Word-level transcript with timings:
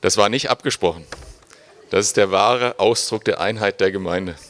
Das 0.00 0.16
war 0.16 0.28
nicht 0.28 0.50
abgesprochen. 0.50 1.04
Das 1.90 2.06
ist 2.06 2.16
der 2.16 2.30
wahre 2.30 2.78
Ausdruck 2.78 3.24
der 3.24 3.40
Einheit 3.40 3.80
der 3.80 3.90
Gemeinde. 3.90 4.36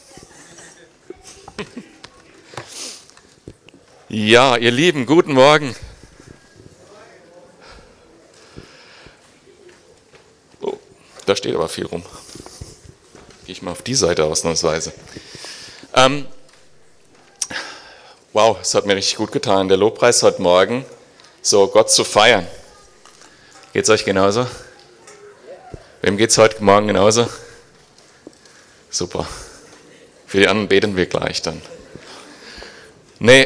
Ja, 4.11 4.57
ihr 4.57 4.71
Lieben, 4.71 5.05
guten 5.05 5.33
Morgen. 5.33 5.75
Oh, 10.61 10.79
da 11.27 11.35
steht 11.35 11.53
aber 11.53 11.69
viel 11.69 11.85
rum. 11.85 12.03
Gehe 13.45 13.53
ich 13.53 13.61
mal 13.61 13.69
auf 13.69 13.83
die 13.83 13.93
Seite 13.93 14.23
ausnahmsweise. 14.23 14.93
Ähm, 15.93 16.25
wow, 18.33 18.57
es 18.59 18.73
hat 18.73 18.87
mir 18.87 18.95
richtig 18.95 19.17
gut 19.17 19.31
getan. 19.31 19.67
Der 19.67 19.77
Lobpreis 19.77 20.23
heute 20.23 20.41
Morgen, 20.41 20.87
so 21.43 21.67
Gott 21.67 21.91
zu 21.91 22.03
feiern. 22.03 22.47
Geht 23.73 23.83
es 23.83 23.91
euch 23.91 24.05
genauso? 24.05 24.47
Wem 26.01 26.15
geht 26.15 26.29
es 26.29 26.37
heute 26.37 26.63
Morgen 26.63 26.87
genauso? 26.87 27.27
Super. 28.89 29.27
Für 30.25 30.39
die 30.39 30.47
anderen 30.47 30.69
beten 30.69 30.95
wir 30.95 31.07
gleich 31.07 31.41
dann. 31.41 31.61
Nee, 33.19 33.45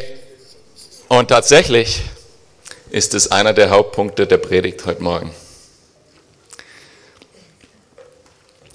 und 1.07 1.29
tatsächlich 1.29 2.03
ist 2.91 3.15
es 3.15 3.31
einer 3.31 3.53
der 3.53 3.71
Hauptpunkte 3.71 4.27
der 4.27 4.37
Predigt 4.37 4.85
heute 4.85 5.01
Morgen. 5.01 5.33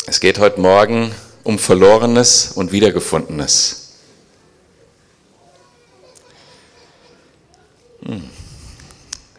Es 0.07 0.19
geht 0.19 0.41
heute 0.41 0.61
Morgen 0.61 1.15
um 1.45 1.61
Verlorenes 1.61 2.51
und 2.57 2.73
Wiedergefundenes. 2.73 3.93
Hm. 8.05 8.29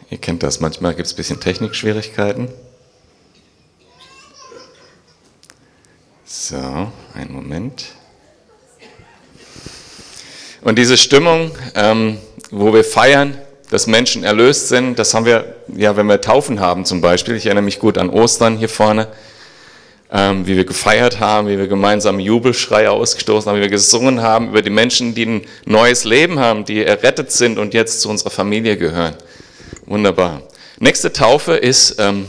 Ihr 0.08 0.18
kennt 0.18 0.42
das, 0.42 0.60
manchmal 0.60 0.94
gibt 0.94 1.08
es 1.08 1.12
ein 1.12 1.16
bisschen 1.16 1.40
Technikschwierigkeiten. 1.40 2.48
So, 6.32 6.92
einen 7.12 7.32
Moment. 7.32 7.86
Und 10.62 10.78
diese 10.78 10.96
Stimmung, 10.96 11.50
ähm, 11.74 12.18
wo 12.52 12.72
wir 12.72 12.84
feiern, 12.84 13.36
dass 13.70 13.88
Menschen 13.88 14.22
erlöst 14.22 14.68
sind, 14.68 15.00
das 15.00 15.12
haben 15.12 15.24
wir, 15.24 15.56
ja, 15.74 15.96
wenn 15.96 16.06
wir 16.06 16.20
Taufen 16.20 16.60
haben 16.60 16.84
zum 16.84 17.00
Beispiel. 17.00 17.34
Ich 17.34 17.46
erinnere 17.46 17.64
mich 17.64 17.80
gut 17.80 17.98
an 17.98 18.08
Ostern 18.10 18.56
hier 18.58 18.68
vorne, 18.68 19.08
ähm, 20.12 20.46
wie 20.46 20.56
wir 20.56 20.64
gefeiert 20.64 21.18
haben, 21.18 21.48
wie 21.48 21.58
wir 21.58 21.66
gemeinsam 21.66 22.20
Jubelschreie 22.20 22.92
ausgestoßen 22.92 23.50
haben, 23.50 23.56
wie 23.58 23.62
wir 23.62 23.68
gesungen 23.68 24.22
haben 24.22 24.50
über 24.50 24.62
die 24.62 24.70
Menschen, 24.70 25.16
die 25.16 25.26
ein 25.26 25.46
neues 25.64 26.04
Leben 26.04 26.38
haben, 26.38 26.64
die 26.64 26.84
errettet 26.84 27.32
sind 27.32 27.58
und 27.58 27.74
jetzt 27.74 28.02
zu 28.02 28.08
unserer 28.08 28.30
Familie 28.30 28.76
gehören. 28.76 29.16
Wunderbar. 29.84 30.42
Nächste 30.78 31.12
Taufe 31.12 31.56
ist, 31.56 31.96
ähm, 31.98 32.28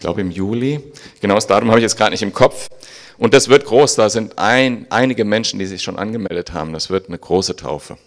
ich 0.00 0.02
glaube 0.02 0.22
im 0.22 0.30
Juli. 0.30 0.80
Genau 1.20 1.34
das 1.34 1.46
Datum 1.46 1.68
habe 1.68 1.78
ich 1.78 1.82
jetzt 1.82 1.98
gerade 1.98 2.12
nicht 2.12 2.22
im 2.22 2.32
Kopf. 2.32 2.70
Und 3.18 3.34
das 3.34 3.50
wird 3.50 3.66
groß. 3.66 3.96
Da 3.96 4.08
sind 4.08 4.38
ein, 4.38 4.86
einige 4.88 5.26
Menschen, 5.26 5.58
die 5.58 5.66
sich 5.66 5.82
schon 5.82 5.98
angemeldet 5.98 6.54
haben. 6.54 6.72
Das 6.72 6.88
wird 6.88 7.08
eine 7.08 7.18
große 7.18 7.54
Taufe. 7.54 7.98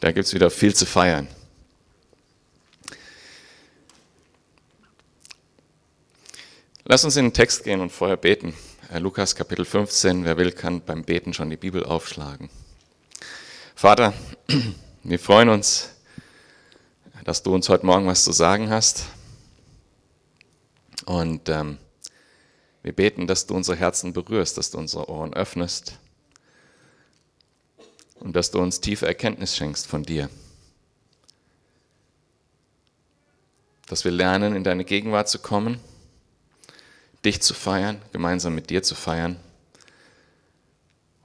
Da 0.00 0.10
gibt 0.10 0.26
es 0.26 0.32
wieder 0.32 0.48
viel 0.48 0.74
zu 0.74 0.86
feiern. 0.86 1.28
Lass 6.86 7.04
uns 7.04 7.18
in 7.18 7.26
den 7.26 7.34
Text 7.34 7.62
gehen 7.62 7.82
und 7.82 7.92
vorher 7.92 8.16
beten. 8.16 8.54
Äh, 8.90 8.98
Lukas 8.98 9.34
Kapitel 9.34 9.66
15, 9.66 10.24
wer 10.24 10.38
will, 10.38 10.50
kann 10.52 10.80
beim 10.80 11.04
Beten 11.04 11.34
schon 11.34 11.50
die 11.50 11.58
Bibel 11.58 11.84
aufschlagen. 11.84 12.48
Vater, 13.74 14.14
wir 15.02 15.18
freuen 15.18 15.50
uns, 15.50 15.90
dass 17.22 17.42
du 17.42 17.54
uns 17.54 17.68
heute 17.68 17.84
Morgen 17.84 18.06
was 18.06 18.24
zu 18.24 18.32
sagen 18.32 18.70
hast. 18.70 19.04
Und 21.08 21.48
ähm, 21.48 21.78
wir 22.82 22.92
beten, 22.92 23.26
dass 23.26 23.46
du 23.46 23.54
unsere 23.54 23.78
Herzen 23.78 24.12
berührst, 24.12 24.58
dass 24.58 24.70
du 24.70 24.76
unsere 24.76 25.08
Ohren 25.08 25.32
öffnest 25.32 25.98
und 28.16 28.36
dass 28.36 28.50
du 28.50 28.58
uns 28.58 28.82
tiefe 28.82 29.06
Erkenntnis 29.06 29.56
schenkst 29.56 29.86
von 29.86 30.02
dir. 30.02 30.28
Dass 33.86 34.04
wir 34.04 34.10
lernen, 34.10 34.54
in 34.54 34.64
deine 34.64 34.84
Gegenwart 34.84 35.30
zu 35.30 35.38
kommen, 35.38 35.80
dich 37.24 37.40
zu 37.40 37.54
feiern, 37.54 38.02
gemeinsam 38.12 38.54
mit 38.54 38.68
dir 38.68 38.82
zu 38.82 38.94
feiern 38.94 39.40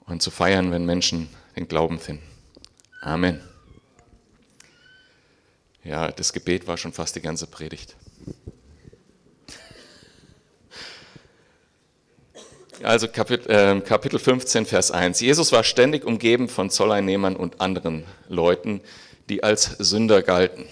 und 0.05 0.21
zu 0.21 0.31
feiern, 0.31 0.71
wenn 0.71 0.85
Menschen 0.85 1.27
den 1.57 1.67
Glauben 1.67 1.99
finden. 1.99 2.23
Amen. 3.01 3.41
Ja, 5.83 6.09
das 6.09 6.31
Gebet 6.31 6.67
war 6.67 6.77
schon 6.77 6.93
fast 6.93 7.17
die 7.17 7.21
ganze 7.21 7.47
Predigt. 7.47 7.97
Also 12.81 13.07
Kapitel, 13.07 13.49
äh, 13.51 13.79
Kapitel 13.81 14.17
15, 14.17 14.65
Vers 14.65 14.91
1. 14.91 15.19
Jesus 15.19 15.51
war 15.51 15.63
ständig 15.63 16.05
umgeben 16.05 16.49
von 16.49 16.69
Zolleinnehmern 16.69 17.35
und 17.35 17.61
anderen 17.61 18.05
Leuten, 18.29 18.81
die 19.29 19.43
als 19.43 19.63
Sünder 19.77 20.23
galten. 20.23 20.65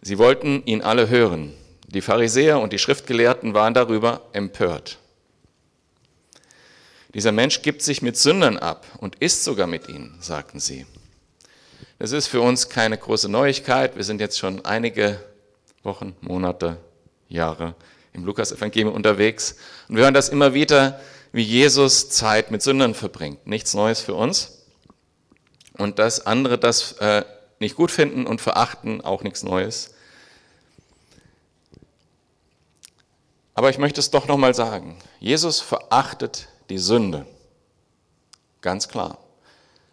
Sie 0.00 0.18
wollten 0.18 0.64
ihn 0.64 0.80
alle 0.80 1.08
hören. 1.08 1.52
Die 1.86 2.00
Pharisäer 2.00 2.60
und 2.60 2.72
die 2.72 2.78
Schriftgelehrten 2.78 3.52
waren 3.52 3.74
darüber 3.74 4.22
empört. 4.32 4.98
Dieser 7.14 7.32
Mensch 7.32 7.62
gibt 7.62 7.82
sich 7.82 8.00
mit 8.00 8.16
Sündern 8.16 8.56
ab 8.56 8.86
und 8.98 9.16
isst 9.16 9.44
sogar 9.44 9.66
mit 9.66 9.88
ihnen, 9.88 10.16
sagten 10.20 10.60
sie. 10.60 10.86
Das 11.98 12.12
ist 12.12 12.28
für 12.28 12.40
uns 12.40 12.68
keine 12.68 12.96
große 12.96 13.28
Neuigkeit. 13.28 13.96
Wir 13.96 14.04
sind 14.04 14.20
jetzt 14.20 14.38
schon 14.38 14.64
einige 14.64 15.20
Wochen, 15.82 16.16
Monate, 16.20 16.78
Jahre 17.28 17.74
im 18.12 18.24
Lukas-Evangelium 18.24 18.92
unterwegs. 18.92 19.56
Und 19.88 19.96
wir 19.96 20.04
hören 20.04 20.14
das 20.14 20.28
immer 20.28 20.54
wieder, 20.54 21.00
wie 21.32 21.42
Jesus 21.42 22.10
Zeit 22.10 22.50
mit 22.50 22.62
Sündern 22.62 22.94
verbringt. 22.94 23.46
Nichts 23.46 23.74
Neues 23.74 24.00
für 24.00 24.14
uns. 24.14 24.64
Und 25.78 25.98
dass 25.98 26.26
andere 26.26 26.58
das 26.58 26.92
äh, 26.92 27.24
nicht 27.60 27.76
gut 27.76 27.90
finden 27.90 28.26
und 28.26 28.40
verachten, 28.40 29.00
auch 29.00 29.22
nichts 29.22 29.42
Neues. 29.42 29.94
Aber 33.54 33.70
ich 33.70 33.78
möchte 33.78 34.00
es 34.00 34.10
doch 34.10 34.26
nochmal 34.26 34.54
sagen. 34.54 34.96
Jesus 35.20 35.60
verachtet 35.60 36.48
die 36.70 36.78
Sünde. 36.78 37.26
Ganz 38.60 38.88
klar. 38.88 39.18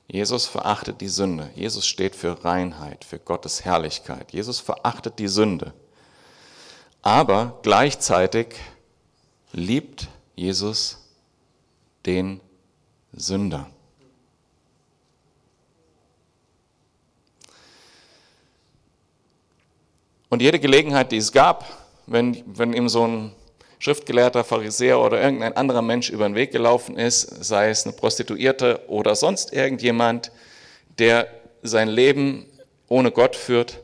Jesus 0.08 0.46
verachtet 0.46 1.02
die 1.02 1.10
Sünde. 1.10 1.50
Jesus 1.56 1.86
steht 1.86 2.16
für 2.16 2.46
Reinheit, 2.46 3.04
für 3.04 3.20
Gottes 3.20 3.66
Herrlichkeit. 3.66 4.32
Jesus 4.32 4.62
verachtet 4.62 5.20
die 5.20 5.28
Sünde. 5.28 5.74
Aber 7.02 7.60
gleichzeitig 7.64 8.56
liebt 9.54 10.08
Jesus 10.36 11.08
den 12.06 12.42
Sünder. 13.14 13.70
Und 20.30 20.42
jede 20.42 20.60
Gelegenheit, 20.60 21.12
die 21.12 21.18
es 21.18 21.32
gab, 21.32 21.66
wenn, 22.06 22.44
wenn 22.46 22.74
ihm 22.74 22.90
so 22.90 23.08
ein 23.08 23.32
schriftgelehrter 23.80 24.44
Pharisäer 24.44 25.00
oder 25.00 25.22
irgendein 25.22 25.56
anderer 25.56 25.82
Mensch 25.82 26.10
über 26.10 26.28
den 26.28 26.36
Weg 26.36 26.52
gelaufen 26.52 26.98
ist, 26.98 27.44
sei 27.44 27.70
es 27.70 27.86
eine 27.86 27.96
Prostituierte 27.96 28.82
oder 28.88 29.16
sonst 29.16 29.54
irgendjemand, 29.54 30.32
der 31.00 31.28
sein 31.62 31.88
Leben 31.88 32.46
ohne 32.88 33.12
Gott 33.12 33.36
führt, 33.36 33.80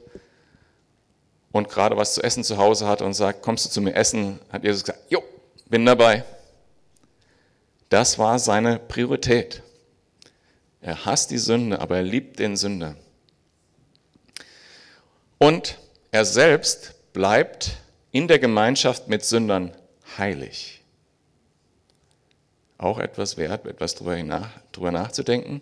und 1.54 1.70
gerade 1.70 1.96
was 1.96 2.16
zu 2.16 2.24
essen 2.24 2.44
zu 2.44 2.58
Hause 2.58 2.88
hat 2.88 3.02
und 3.02 3.14
sagt, 3.14 3.44
kommst 3.44 3.66
du 3.66 3.70
zu 3.70 3.80
mir 3.80 3.96
essen, 3.96 4.40
hat 4.52 4.64
Jesus 4.64 4.84
gesagt, 4.84 5.10
jo, 5.10 5.24
bin 5.68 5.86
dabei. 5.86 6.26
Das 7.90 8.18
war 8.18 8.40
seine 8.40 8.80
Priorität. 8.80 9.62
Er 10.82 11.06
hasst 11.06 11.30
die 11.30 11.38
Sünde, 11.38 11.80
aber 11.80 11.98
er 11.98 12.04
liebt 12.04 12.40
den 12.40 12.58
Sünder. 12.58 12.96
Und 15.38 15.78
er 16.12 16.26
selbst 16.26 16.96
bleibt 17.14 17.78
in 18.12 18.28
der 18.28 18.40
Gemeinschaft 18.40 19.08
mit 19.08 19.24
Sündern 19.24 19.74
heilig. 20.18 20.82
Auch 22.80 22.98
etwas 22.98 23.38
wert, 23.38 23.68
etwas 23.68 23.94
drüber, 23.94 24.22
nach, 24.24 24.50
drüber 24.72 24.92
nachzudenken. 24.92 25.62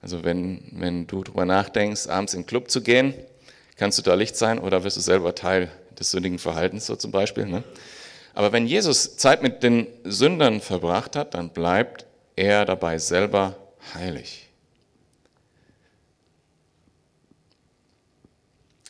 Also 0.00 0.22
wenn, 0.22 0.62
wenn 0.72 1.08
du 1.08 1.24
drüber 1.24 1.44
nachdenkst, 1.46 2.06
abends 2.06 2.34
in 2.34 2.42
den 2.42 2.46
Club 2.46 2.70
zu 2.70 2.80
gehen, 2.80 3.14
Kannst 3.76 3.98
du 3.98 4.02
da 4.02 4.14
Licht 4.14 4.36
sein 4.36 4.58
oder 4.58 4.84
wirst 4.84 4.96
du 4.96 5.00
selber 5.00 5.34
Teil 5.34 5.70
des 5.98 6.10
sündigen 6.10 6.38
Verhaltens, 6.38 6.86
so 6.86 6.96
zum 6.96 7.10
Beispiel? 7.10 7.46
Ne? 7.46 7.64
Aber 8.34 8.52
wenn 8.52 8.66
Jesus 8.66 9.16
Zeit 9.16 9.42
mit 9.42 9.62
den 9.62 9.86
Sündern 10.04 10.60
verbracht 10.60 11.16
hat, 11.16 11.34
dann 11.34 11.50
bleibt 11.50 12.06
er 12.36 12.64
dabei 12.64 12.98
selber 12.98 13.56
heilig. 13.94 14.48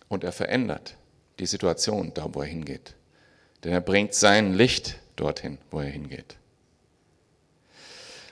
Und 0.09 0.23
er 0.23 0.33
verändert 0.33 0.95
die 1.39 1.47
Situation 1.47 2.13
da, 2.15 2.29
wo 2.33 2.43
er 2.43 2.47
hingeht. 2.47 2.95
Denn 3.65 3.73
er 3.73 3.81
bringt 3.81 4.15
sein 4.15 4.55
Licht 4.55 4.97
dorthin, 5.17 5.59
wo 5.71 5.81
er 5.81 5.89
hingeht. 5.89 6.37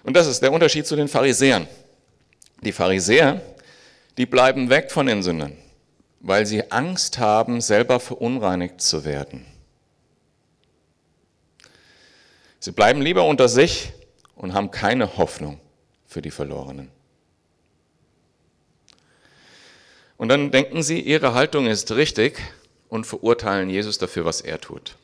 Und 0.05 0.15
das 0.15 0.27
ist 0.27 0.43
der 0.43 0.53
Unterschied 0.53 0.87
zu 0.87 0.97
den 0.97 1.09
Pharisäern. 1.09 1.67
Die 2.61 2.73
Pharisäer, 2.73 3.41
die 4.19 4.27
bleiben 4.27 4.69
weg 4.69 4.91
von 4.91 5.07
den 5.07 5.23
Sündern 5.23 5.57
weil 6.23 6.47
sie 6.47 6.71
Angst 6.71 7.19
haben, 7.19 7.61
selber 7.61 7.99
verunreinigt 7.99 8.81
zu 8.81 9.05
werden. 9.05 9.45
Sie 12.61 12.71
bleiben 12.71 13.03
lieber 13.03 13.25
unter 13.27 13.49
sich 13.49 13.93
und 14.37 14.55
haben 14.55 14.71
keine 14.71 15.17
Hoffnung 15.17 15.61
für 16.07 16.23
die 16.23 16.31
Verlorenen. 16.31 16.93
Und 20.17 20.29
dann 20.29 20.53
denken 20.53 20.85
sie, 20.85 21.01
ihre 21.01 21.35
Haltung 21.35 21.67
ist 21.67 21.91
richtig 21.91 22.39
und 22.89 23.05
verurteilen 23.05 23.69
Jesus 23.69 23.99
dafür, 23.99 24.25
was 24.25 24.41
er 24.41 24.61
tut. 24.61 24.97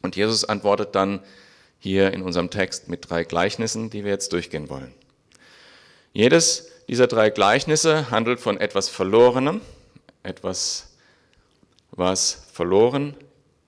Und 0.00 0.16
Jesus 0.16 0.46
antwortet 0.46 0.94
dann 0.94 1.20
hier 1.78 2.14
in 2.14 2.22
unserem 2.22 2.48
Text 2.48 2.88
mit 2.88 3.10
drei 3.10 3.24
Gleichnissen, 3.24 3.90
die 3.90 4.04
wir 4.04 4.12
jetzt 4.12 4.32
durchgehen 4.32 4.70
wollen. 4.70 4.94
Jedes 6.14 6.70
dieser 6.88 7.06
drei 7.06 7.28
Gleichnisse 7.28 8.10
handelt 8.10 8.40
von 8.40 8.58
etwas 8.58 8.88
Verlorenem, 8.88 9.60
etwas, 10.22 10.96
was 11.90 12.46
verloren 12.52 13.14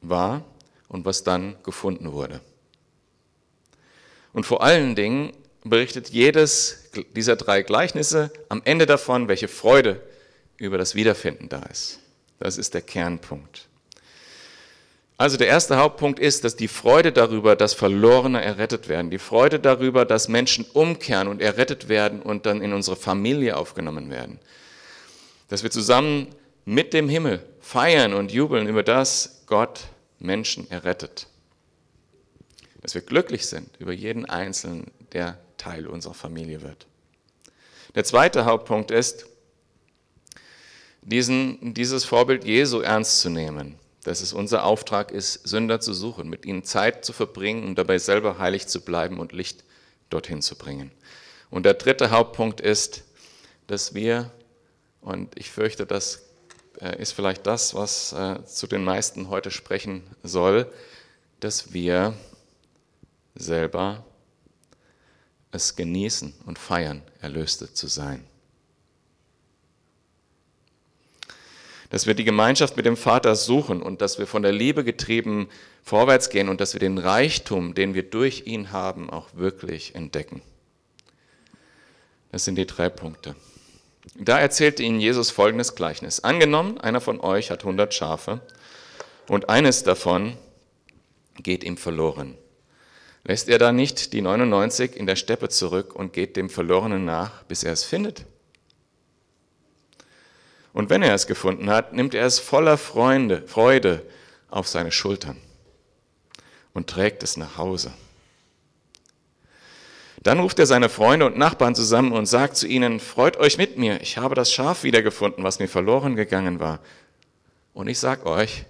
war 0.00 0.44
und 0.88 1.05
was 1.05 1.25
dann 1.25 1.56
gefunden 1.62 2.12
wurde. 2.12 2.41
Und 4.32 4.47
vor 4.47 4.62
allen 4.62 4.94
Dingen 4.94 5.32
berichtet 5.64 6.08
jedes 6.11 6.91
dieser 7.14 7.37
drei 7.37 7.62
Gleichnisse 7.62 8.31
am 8.49 8.62
Ende 8.64 8.87
davon, 8.87 9.29
welche 9.29 9.49
Freude 9.49 10.00
über 10.56 10.79
das 10.79 10.94
Wiederfinden 10.94 11.49
da 11.49 11.62
ist. 11.62 12.00
Das 12.38 12.58
ist 12.58 12.75
der 12.75 12.82
Kernpunkt. 12.82 13.69
Also 15.20 15.37
der 15.37 15.49
erste 15.49 15.76
Hauptpunkt 15.76 16.19
ist, 16.19 16.44
dass 16.44 16.56
die 16.56 16.69
Freude 16.69 17.12
darüber, 17.12 17.55
dass 17.55 17.75
Verlorene 17.75 18.43
errettet 18.43 18.88
werden, 18.88 19.11
die 19.11 19.19
Freude 19.19 19.61
darüber, 19.61 20.06
dass 20.06 20.29
Menschen 20.29 20.64
umkehren 20.73 21.29
und 21.29 21.43
errettet 21.43 21.91
werden 21.91 22.23
und 22.23 22.47
dann 22.47 22.62
in 22.62 22.73
unsere 22.73 22.97
Familie 22.97 23.58
aufgenommen 23.58 24.08
werden, 24.08 24.38
dass 25.49 25.62
wir 25.62 25.70
zusammen 25.70 26.29
mit 26.71 26.93
dem 26.95 27.09
Himmel 27.09 27.45
feiern 27.59 28.15
und 28.15 28.31
jubeln 28.31 28.69
über 28.69 28.85
das 28.85 29.43
Gott 29.47 29.89
Menschen 30.21 30.71
errettet, 30.71 31.27
dass 32.81 32.95
wir 32.95 33.03
glücklich 33.03 33.49
sind 33.49 33.69
über 33.81 33.93
jeden 33.93 34.25
Einzelnen, 34.25 34.93
der 35.13 35.41
Teil 35.57 35.89
unserer 35.89 36.15
Familie 36.15 36.63
wird. 36.63 36.87
Der 37.97 38.05
zweite 38.05 38.45
Hauptpunkt 38.45 38.93
ist, 38.93 39.27
diesen, 41.03 41.75
dieses 41.75 42.05
Vorbild 42.05 42.45
Jesu 42.45 42.81
ernst 42.81 43.21
zu 43.21 43.31
nehmen. 43.31 43.77
Dass 44.05 44.21
es 44.23 44.33
unser 44.33 44.65
Auftrag 44.65 45.11
ist, 45.11 45.47
Sünder 45.47 45.81
zu 45.81 45.93
suchen, 45.93 46.29
mit 46.29 46.47
ihnen 46.47 46.63
Zeit 46.63 47.05
zu 47.05 47.13
verbringen 47.13 47.65
und 47.65 47.75
dabei 47.77 47.99
selber 47.99 48.39
heilig 48.39 48.69
zu 48.69 48.81
bleiben 48.81 49.19
und 49.19 49.33
Licht 49.33 49.65
dorthin 50.09 50.41
zu 50.41 50.57
bringen. 50.57 50.93
Und 51.51 51.67
der 51.67 51.75
dritte 51.75 52.11
Hauptpunkt 52.11 52.61
ist, 52.61 53.03
dass 53.67 53.93
wir, 53.93 54.31
und 55.03 55.37
ich 55.39 55.51
fürchte, 55.51 55.85
das 55.85 56.30
ist 56.99 57.12
vielleicht 57.12 57.47
das, 57.47 57.75
was 57.75 58.12
äh, 58.12 58.44
zu 58.44 58.67
den 58.67 58.85
meisten 58.85 59.29
heute 59.29 59.50
sprechen 59.50 60.03
soll, 60.23 60.71
dass 61.41 61.73
wir 61.73 62.15
selber 63.35 64.05
es 65.53 65.77
genießen 65.77 66.32
und 66.47 66.59
feiern, 66.59 67.03
Erlöste 67.21 67.73
zu 67.73 67.87
sein. 67.87 68.25
dass 71.91 72.06
wir 72.06 72.15
die 72.15 72.25
Gemeinschaft 72.25 72.77
mit 72.77 72.87
dem 72.87 72.97
Vater 72.97 73.35
suchen 73.35 73.83
und 73.83 74.00
dass 74.00 74.19
wir 74.19 74.26
von 74.26 74.43
der 74.43 74.53
Liebe 74.53 74.85
getrieben 74.85 75.49
vorwärts 75.83 76.31
gehen 76.31 76.49
und 76.49 76.61
dass 76.61 76.73
wir 76.73 76.81
den 76.81 76.99
Reichtum, 76.99 77.75
den 77.75 77.94
wir 77.94 78.05
durch 78.05 78.47
ihn 78.47 78.71
haben, 78.71 79.11
auch 79.11 79.35
wirklich 79.35 79.94
entdecken. 79.97 80.41
Das 82.31 82.44
sind 82.44 82.55
die 82.55 82.67
drei 82.67 82.88
Punkte. 82.88 83.35
Da 84.23 84.39
erzählte 84.39 84.83
ihnen 84.83 85.01
Jesus 85.01 85.31
folgendes 85.31 85.75
Gleichnis. 85.75 86.21
Angenommen, 86.21 86.79
einer 86.79 87.01
von 87.01 87.21
euch 87.21 87.51
hat 87.51 87.61
100 87.61 87.95
Schafe 87.95 88.43
und 89.29 89.49
eines 89.49 89.83
davon 89.83 90.37
geht 91.37 91.65
ihm 91.65 91.79
verloren. 91.79 92.37
Lässt 93.25 93.49
er 93.49 93.59
da 93.59 93.73
nicht 93.73 94.13
die 94.13 94.21
99 94.21 94.95
in 94.95 95.07
der 95.07 95.17
Steppe 95.17 95.49
zurück 95.49 95.95
und 95.95 96.13
geht 96.13 96.37
dem 96.37 96.51
Verlorenen 96.51 97.07
nach, 97.07 97.45
bis 97.45 97.65
er 97.65 97.73
es 97.73 97.85
findet? 97.85 98.27
Und 100.75 100.91
wenn 100.91 101.03
er 101.03 101.15
es 101.15 101.27
gefunden 101.27 101.71
hat, 101.71 101.95
nimmt 101.95 102.13
er 102.15 102.27
es 102.27 102.39
voller 102.39 102.77
Freude 102.77 104.03
auf 104.51 104.69
seine 104.69 104.93
Schultern 104.93 105.39
und 106.75 106.91
trägt 106.91 107.23
es 107.23 107.39
nach 107.39 107.57
Hause. 107.57 107.95
Dann 110.23 110.39
ruft 110.39 110.59
er 110.59 110.67
seine 110.67 110.91
Freunde 110.91 111.25
und 111.27 111.39
Nachbarn 111.39 111.75
zusammen 111.75 112.13
und 112.13 112.27
sagt 112.27 112.57
zu 112.57 112.67
ihnen, 112.67 113.01
freut 113.01 113.39
euch 113.39 113.57
mit 113.57 113.79
mir, 113.79 114.03
ich 114.03 114.19
habe 114.19 114.35
das 114.35 114.53
Schaf 114.53 114.85
wiedergefunden, 114.85 115.45
was 115.45 115.59
mir 115.59 115.69
verloren 115.69 116.15
gegangen 116.15 116.61
war. 116.61 116.81
Und 117.73 117.89
ich 117.89 117.99
sag 117.99 118.27
euch, 118.27 118.67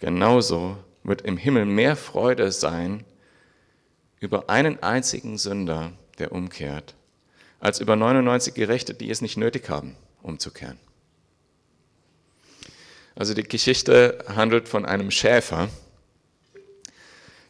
genauso 0.00 0.76
wird 1.02 1.22
im 1.22 1.38
Himmel 1.38 1.64
mehr 1.64 1.96
Freude 1.96 2.52
sein 2.52 3.04
über 4.20 4.50
einen 4.50 4.82
einzigen 4.82 5.38
Sünder, 5.38 5.92
der 6.18 6.32
umkehrt, 6.32 6.94
als 7.58 7.80
über 7.80 7.96
99 7.96 8.52
Gerechte, 8.52 8.92
die 8.92 9.10
es 9.10 9.22
nicht 9.22 9.38
nötig 9.38 9.70
haben, 9.70 9.96
umzukehren. 10.22 10.78
Also 13.14 13.34
die 13.34 13.42
Geschichte 13.42 14.24
handelt 14.28 14.68
von 14.68 14.84
einem 14.84 15.10
Schäfer, 15.10 15.68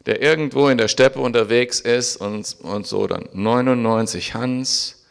der 0.05 0.21
irgendwo 0.21 0.67
in 0.67 0.77
der 0.77 0.87
Steppe 0.87 1.19
unterwegs 1.19 1.79
ist 1.79 2.17
und, 2.17 2.57
und 2.61 2.85
so 2.85 3.07
dann 3.07 3.29
99 3.33 4.33
Hans, 4.33 5.05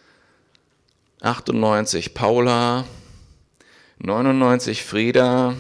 98 1.21 2.15
Paula, 2.15 2.85
99 3.99 4.85
Frieda, 4.85 5.55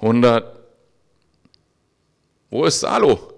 100. 0.00 0.58
Wo 2.50 2.64
ist 2.64 2.80
Salo? 2.80 3.32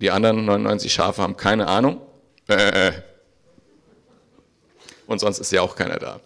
Die 0.00 0.10
anderen 0.10 0.44
99 0.44 0.92
Schafe 0.92 1.22
haben 1.22 1.36
keine 1.36 1.68
Ahnung. 1.68 2.00
Äh, 2.48 2.92
und 5.06 5.20
sonst 5.20 5.38
ist 5.38 5.52
ja 5.52 5.62
auch 5.62 5.74
keiner 5.74 5.98
da. 5.98 6.20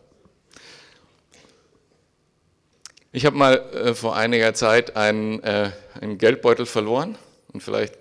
Ich 3.12 3.26
habe 3.26 3.36
mal 3.36 3.58
äh, 3.74 3.94
vor 3.94 4.16
einiger 4.16 4.54
Zeit 4.54 4.96
einen, 4.96 5.42
äh, 5.42 5.70
einen 6.00 6.19
Geldbeutel 6.19 6.67
verloren 6.67 7.17
und 7.52 7.62
vielleicht 7.62 7.94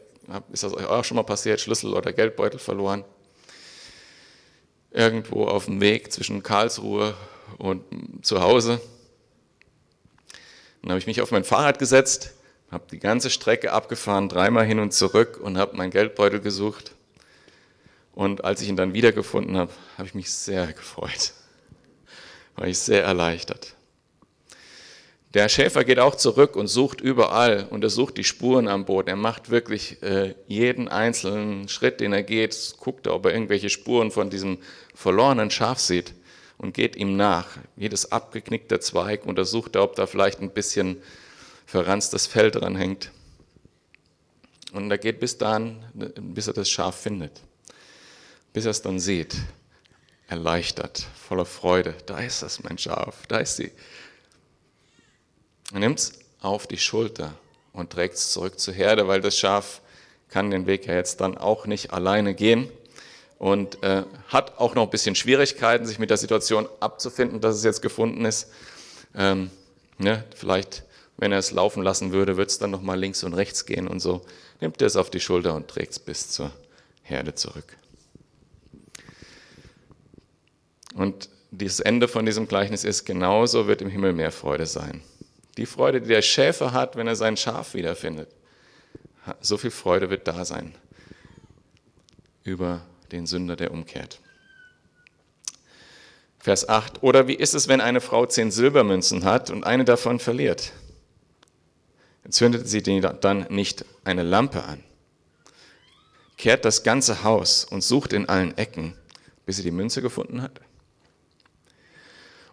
ist 0.52 0.64
das 0.64 0.74
euch 0.74 0.86
auch 0.86 1.04
schon 1.04 1.16
mal 1.16 1.24
passiert, 1.24 1.60
Schlüssel 1.60 1.94
oder 1.94 2.14
Geldbeutel 2.14 2.60
verloren. 2.60 3.04
Irgendwo 4.92 5.46
auf 5.46 5.66
dem 5.66 5.82
Weg 5.82 6.12
zwischen 6.12 6.42
Karlsruhe 6.42 7.14
und 7.58 7.84
zu 8.22 8.42
Hause. 8.42 8.82
Dann 10.82 10.92
habe 10.92 11.00
ich 11.00 11.08
mich 11.08 11.22
auf 11.22 11.32
mein 11.32 11.44
Fahrrad 11.44 11.78
gesetzt, 11.78 12.32
habe 12.72 12.86
die 12.92 13.00
ganze 13.00 13.30
Strecke 13.30 13.74
abgefahren, 13.74 14.30
dreimal 14.30 14.66
hin 14.66 14.80
und 14.80 14.94
zurück 14.94 15.40
und 15.42 15.58
habe 15.58 15.76
meinen 15.76 15.92
Geldbeutel 15.92 16.40
gesucht. 16.40 16.94
Und 18.14 18.44
als 18.44 18.62
ich 18.62 18.70
ihn 18.70 18.76
dann 18.76 18.94
wiedergefunden 18.94 19.58
habe, 19.58 19.72
habe 19.98 20.08
ich 20.08 20.14
mich 20.14 20.32
sehr 20.32 20.68
gefreut. 20.74 21.34
War 22.56 22.68
ich 22.68 22.80
sehr 22.80 23.04
erleichtert. 23.04 23.76
Der 25.36 25.48
Schäfer 25.48 25.84
geht 25.84 26.00
auch 26.00 26.16
zurück 26.16 26.56
und 26.56 26.68
sucht 26.68 27.02
überall 27.02 27.68
und 27.70 27.84
er 27.84 27.92
sucht 27.92 28.18
die 28.18 28.24
Spuren 28.24 28.68
am 28.68 28.86
Boot. 28.86 29.08
Er 29.08 29.16
macht 29.16 29.52
wirklich 29.52 30.02
äh, 30.02 30.34
jeden 30.48 30.88
einzelnen 30.88 31.70
Schritt, 31.70 32.00
den 32.00 32.14
er 32.14 32.24
geht, 32.24 32.74
guckt, 32.80 33.08
ob 33.08 33.26
er 33.26 33.34
irgendwelche 33.34 33.70
Spuren 33.70 34.10
von 34.10 34.32
diesem 34.32 34.58
verlorenen 34.96 35.52
Schaf 35.52 35.80
sieht 35.80 36.16
und 36.58 36.74
geht 36.74 36.96
ihm 36.96 37.16
nach. 37.16 37.46
Jedes 37.78 38.12
abgeknickte 38.12 38.80
Zweig 38.80 39.24
untersucht 39.24 39.76
er, 39.76 39.84
ob 39.84 39.96
da 39.96 40.08
vielleicht 40.08 40.42
ein 40.42 40.50
bisschen 40.50 40.98
verranztes 41.68 42.26
Fell 42.26 42.50
dran 42.50 42.76
hängt. 42.76 43.12
Und 44.74 44.90
er 44.90 44.98
geht 44.98 45.20
bis 45.20 45.38
dahin, 45.38 45.84
bis 45.94 46.48
er 46.48 46.54
das 46.54 46.70
Schaf 46.72 47.00
findet. 47.00 47.42
Bis 48.52 48.66
er 48.66 48.72
es 48.72 48.82
dann 48.82 49.00
sieht. 49.00 49.36
Erleichtert, 50.28 51.06
voller 51.16 51.46
Freude. 51.46 51.94
Da 52.08 52.18
ist 52.18 52.42
das, 52.42 52.64
mein 52.64 52.80
Schaf. 52.80 53.28
Da 53.28 53.38
ist 53.38 53.58
sie. 53.58 53.72
Er 55.74 55.80
nimmt 55.80 56.00
es 56.00 56.14
auf 56.42 56.68
die 56.68 56.78
Schulter 56.78 57.34
und 57.74 57.92
trägt 57.92 58.16
es 58.16 58.32
zurück 58.32 58.60
zur 58.60 58.74
Herde, 58.74 59.08
weil 59.08 59.22
das 59.22 59.38
Schaf 59.38 59.82
kann 60.30 60.52
den 60.52 60.66
Weg 60.66 60.86
ja 60.86 60.96
jetzt 60.96 61.22
dann 61.22 61.38
auch 61.38 61.66
nicht 61.66 61.92
alleine 61.94 62.34
gehen 62.34 62.70
und 63.38 63.82
äh, 63.84 64.04
hat 64.28 64.60
auch 64.60 64.76
noch 64.76 64.84
ein 64.84 64.90
bisschen 64.90 65.16
Schwierigkeiten, 65.16 65.86
sich 65.86 66.00
mit 66.00 66.10
der 66.10 66.18
Situation 66.18 66.68
abzufinden, 66.80 67.40
dass 67.40 67.56
es 67.56 67.64
jetzt 67.64 67.82
gefunden 67.82 68.26
ist. 68.26 68.52
Ähm, 69.16 69.50
ne, 69.98 70.24
vielleicht, 70.36 70.84
wenn 71.18 71.32
er 71.32 71.40
es 71.40 71.52
laufen 71.52 71.84
lassen 71.84 72.12
würde, 72.12 72.38
wird 72.38 72.50
es 72.50 72.60
dann 72.60 72.72
noch 72.72 72.82
mal 72.82 73.00
links 73.00 73.24
und 73.24 73.34
rechts 73.34 73.66
gehen 73.66 73.88
und 73.88 74.00
so. 74.00 74.22
Nimmt 74.62 74.82
er 74.82 74.88
es 74.88 74.96
auf 74.96 75.10
die 75.10 75.20
Schulter 75.20 75.56
und 75.56 75.68
trägt 75.68 75.94
es 75.94 76.00
bis 76.00 76.30
zur 76.30 76.52
Herde 77.02 77.34
zurück. 77.34 77.78
Und 80.96 81.30
das 81.52 81.80
Ende 81.80 82.08
von 82.08 82.26
diesem 82.26 82.48
Gleichnis 82.48 82.84
ist, 82.84 83.06
genauso 83.06 83.68
wird 83.68 83.82
im 83.82 83.90
Himmel 83.90 84.14
mehr 84.14 84.32
Freude 84.32 84.66
sein. 84.66 85.02
Die 85.60 85.66
Freude, 85.66 86.00
die 86.00 86.08
der 86.08 86.22
Schäfer 86.22 86.72
hat, 86.72 86.96
wenn 86.96 87.06
er 87.06 87.18
sein 87.18 87.36
Schaf 87.36 87.74
wiederfindet. 87.74 88.30
So 89.42 89.58
viel 89.58 89.72
Freude 89.72 90.10
wird 90.10 90.26
da 90.26 90.46
sein 90.46 90.74
über 92.46 92.80
den 93.12 93.26
Sünder, 93.26 93.58
der 93.58 93.72
umkehrt. 93.72 94.22
Vers 96.40 96.70
8. 96.70 97.04
Oder 97.04 97.28
wie 97.28 97.34
ist 97.34 97.56
es, 97.56 97.68
wenn 97.68 97.82
eine 97.82 98.00
Frau 98.00 98.26
zehn 98.26 98.52
Silbermünzen 98.52 99.26
hat 99.26 99.50
und 99.50 99.66
eine 99.66 99.84
davon 99.84 100.20
verliert? 100.20 100.72
zündet 102.30 102.70
sie 102.70 102.82
dann 102.82 103.48
nicht 103.50 103.84
eine 104.06 104.24
Lampe 104.24 104.64
an, 104.64 104.82
kehrt 106.38 106.64
das 106.64 106.84
ganze 106.84 107.24
Haus 107.26 107.66
und 107.66 107.84
sucht 107.84 108.14
in 108.14 108.30
allen 108.30 108.58
Ecken, 108.58 108.94
bis 109.46 109.58
sie 109.58 109.64
die 109.64 109.72
Münze 109.72 110.02
gefunden 110.02 110.42
hat? 110.42 110.62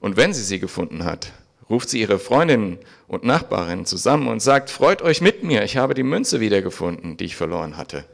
Und 0.01 0.17
wenn 0.17 0.35
sie 0.35 0.43
sie 0.43 0.59
gefunden 0.59 1.05
hat, 1.05 1.31
ruft 1.68 1.88
sie 1.88 2.00
ihre 2.00 2.18
Freundinnen 2.18 2.78
und 3.08 3.25
Nachbarinnen 3.25 3.87
zusammen 3.87 4.28
und 4.28 4.40
sagt, 4.40 4.70
freut 4.70 5.02
euch 5.02 5.20
mit 5.20 5.42
mir, 5.42 5.62
ich 5.64 5.76
habe 5.76 5.94
die 5.94 6.02
Münze 6.02 6.40
wiedergefunden, 6.40 7.16
die 7.16 7.25
ich 7.25 7.37
verloren 7.37 7.76
hatte. 7.76 8.04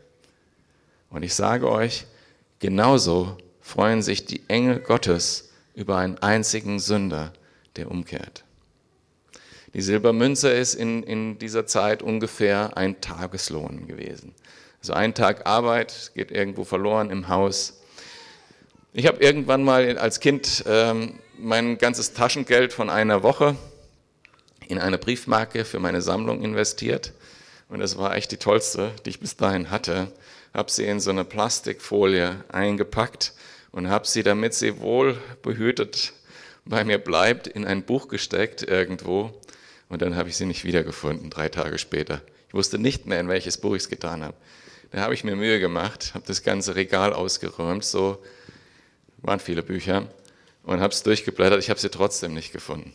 Und 1.11 1.23
ich 1.23 1.35
sage 1.35 1.71
euch, 1.71 2.07
genauso 2.59 3.37
freuen 3.61 4.03
sich 4.03 4.25
die 4.25 4.43
Engel 4.49 4.81
Gottes 4.81 5.51
über 5.75 5.99
einen 5.99 6.19
einzigen 6.19 6.79
Sünder, 6.79 7.33
der 7.77 7.91
umkehrt. 7.91 8.45
Die 9.75 9.81
Silbermünze 9.81 10.51
ist 10.51 10.75
in, 10.75 11.03
in 11.03 11.39
dieser 11.39 11.67
Zeit 11.67 12.03
ungefähr 12.03 12.77
ein 12.77 13.01
Tageslohn 13.01 13.87
gewesen. 13.87 14.35
Also 14.81 14.93
ein 14.93 15.15
Tag 15.15 15.47
Arbeit 15.47 16.13
geht 16.15 16.31
irgendwo 16.31 16.65
verloren 16.65 17.11
im 17.11 17.29
Haus. 17.29 17.81
Ich 18.93 19.07
habe 19.07 19.23
irgendwann 19.23 19.65
mal 19.65 19.97
als 19.97 20.21
Kind 20.21 20.65
ähm, 20.67 21.19
mein 21.39 21.79
ganzes 21.79 22.13
Taschengeld 22.13 22.73
von 22.73 22.91
einer 22.91 23.23
Woche 23.23 23.57
in 24.69 24.79
eine 24.79 24.99
Briefmarke 24.99 25.65
für 25.65 25.79
meine 25.79 26.03
Sammlung 26.03 26.43
investiert. 26.43 27.13
Und 27.69 27.81
das 27.81 27.97
war 27.99 28.15
echt 28.17 28.33
die 28.33 28.37
tollste, 28.37 28.93
die 29.05 29.11
ich 29.11 29.21
bis 29.21 29.37
dahin 29.37 29.71
hatte. 29.71 30.13
Habe 30.55 30.71
sie 30.71 30.85
in 30.85 31.01
so 31.01 31.11
eine 31.11 31.25
Plastikfolie 31.25 32.45
eingepackt 32.49 33.33
und 33.71 33.89
habe 33.89 34.07
sie, 34.07 34.23
damit 34.23 34.55
sie 34.55 34.81
wohl 34.81 35.19
behütet 35.43 36.13
bei 36.65 36.85
mir 36.85 36.99
bleibt, 36.99 37.47
in 37.47 37.67
ein 37.67 37.83
Buch 37.83 38.09
gesteckt 38.09 38.63
irgendwo. 38.63 39.33
Und 39.89 40.03
dann 40.03 40.17
habe 40.17 40.29
ich 40.29 40.37
sie 40.37 40.47
nicht 40.47 40.65
wiedergefunden, 40.65 41.31
drei 41.31 41.49
Tage 41.49 41.79
später. 41.79 42.21
Ich 42.49 42.55
wusste 42.55 42.79
nicht 42.79 43.07
mehr, 43.07 43.21
in 43.21 43.29
welches 43.29 43.59
Buch 43.59 43.75
ich 43.75 43.83
es 43.83 43.89
getan 43.89 44.23
habe. 44.23 44.35
Da 44.91 45.01
habe 45.01 45.15
ich 45.15 45.25
mir 45.25 45.37
Mühe 45.37 45.59
gemacht, 45.59 46.13
habe 46.13 46.25
das 46.27 46.43
ganze 46.43 46.77
Regal 46.77 47.15
ausgeräumt, 47.15 47.85
so 47.85 48.23
waren 49.23 49.41
viele 49.41 49.63
Bücher, 49.63 50.07
und 50.63 50.81
habe 50.81 50.93
es 50.93 51.03
durchgeblättert. 51.03 51.61
Ich 51.61 51.71
habe 51.71 51.81
sie 51.81 51.91
trotzdem 51.91 52.35
nicht 52.35 52.53
gefunden. 52.53 52.93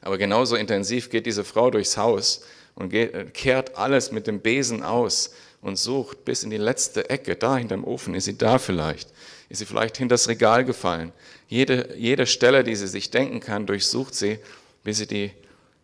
Aber 0.00 0.18
genauso 0.18 0.56
intensiv 0.56 1.10
geht 1.10 1.26
diese 1.26 1.44
Frau 1.44 1.70
durchs 1.70 1.96
Haus 1.96 2.42
und 2.76 2.90
geht, 2.90 3.12
äh, 3.12 3.24
kehrt 3.24 3.76
alles 3.76 4.12
mit 4.12 4.26
dem 4.26 4.40
Besen 4.40 4.82
aus 4.82 5.32
und 5.62 5.76
sucht 5.76 6.24
bis 6.24 6.44
in 6.44 6.50
die 6.50 6.58
letzte 6.58 7.10
Ecke, 7.10 7.34
da 7.34 7.56
hinterm 7.56 7.82
Ofen, 7.82 8.14
ist 8.14 8.26
sie 8.26 8.38
da 8.38 8.58
vielleicht? 8.58 9.12
Ist 9.48 9.58
sie 9.58 9.66
vielleicht 9.66 9.96
hinter 9.96 10.14
das 10.14 10.28
Regal 10.28 10.64
gefallen? 10.64 11.12
Jede, 11.48 11.96
jede 11.96 12.26
Stelle, 12.26 12.62
die 12.62 12.76
sie 12.76 12.86
sich 12.86 13.10
denken 13.10 13.40
kann, 13.40 13.66
durchsucht 13.66 14.14
sie, 14.14 14.38
bis 14.84 14.98
sie 14.98 15.06
die, 15.06 15.32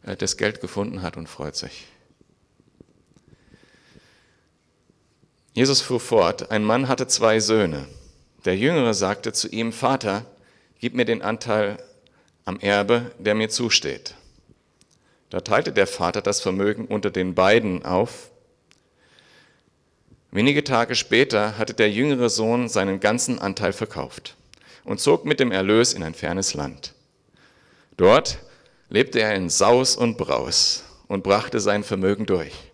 äh, 0.04 0.16
das 0.16 0.36
Geld 0.36 0.60
gefunden 0.60 1.02
hat 1.02 1.16
und 1.16 1.28
freut 1.28 1.56
sich. 1.56 1.86
Jesus 5.54 5.80
fuhr 5.80 6.00
fort, 6.00 6.50
ein 6.50 6.64
Mann 6.64 6.88
hatte 6.88 7.06
zwei 7.08 7.40
Söhne. 7.40 7.86
Der 8.44 8.56
Jüngere 8.56 8.94
sagte 8.94 9.32
zu 9.32 9.48
ihm, 9.48 9.72
Vater, 9.72 10.26
gib 10.80 10.94
mir 10.94 11.04
den 11.04 11.22
Anteil 11.22 11.76
am 12.44 12.58
Erbe, 12.58 13.12
der 13.18 13.34
mir 13.34 13.48
zusteht. 13.48 14.14
Da 15.30 15.40
teilte 15.40 15.72
der 15.72 15.86
Vater 15.86 16.20
das 16.22 16.40
Vermögen 16.40 16.86
unter 16.86 17.10
den 17.10 17.34
beiden 17.34 17.84
auf. 17.84 18.30
Wenige 20.30 20.64
Tage 20.64 20.94
später 20.94 21.56
hatte 21.56 21.74
der 21.74 21.90
jüngere 21.90 22.28
Sohn 22.28 22.68
seinen 22.68 23.00
ganzen 23.00 23.38
Anteil 23.38 23.72
verkauft 23.72 24.36
und 24.84 25.00
zog 25.00 25.24
mit 25.24 25.40
dem 25.40 25.52
Erlös 25.52 25.92
in 25.92 26.02
ein 26.02 26.14
fernes 26.14 26.54
Land. 26.54 26.94
Dort 27.96 28.38
lebte 28.88 29.20
er 29.20 29.34
in 29.34 29.50
Saus 29.50 29.94
und 29.94 30.18
Braus 30.18 30.84
und 31.06 31.22
brachte 31.22 31.60
sein 31.60 31.84
Vermögen 31.84 32.26
durch. 32.26 32.71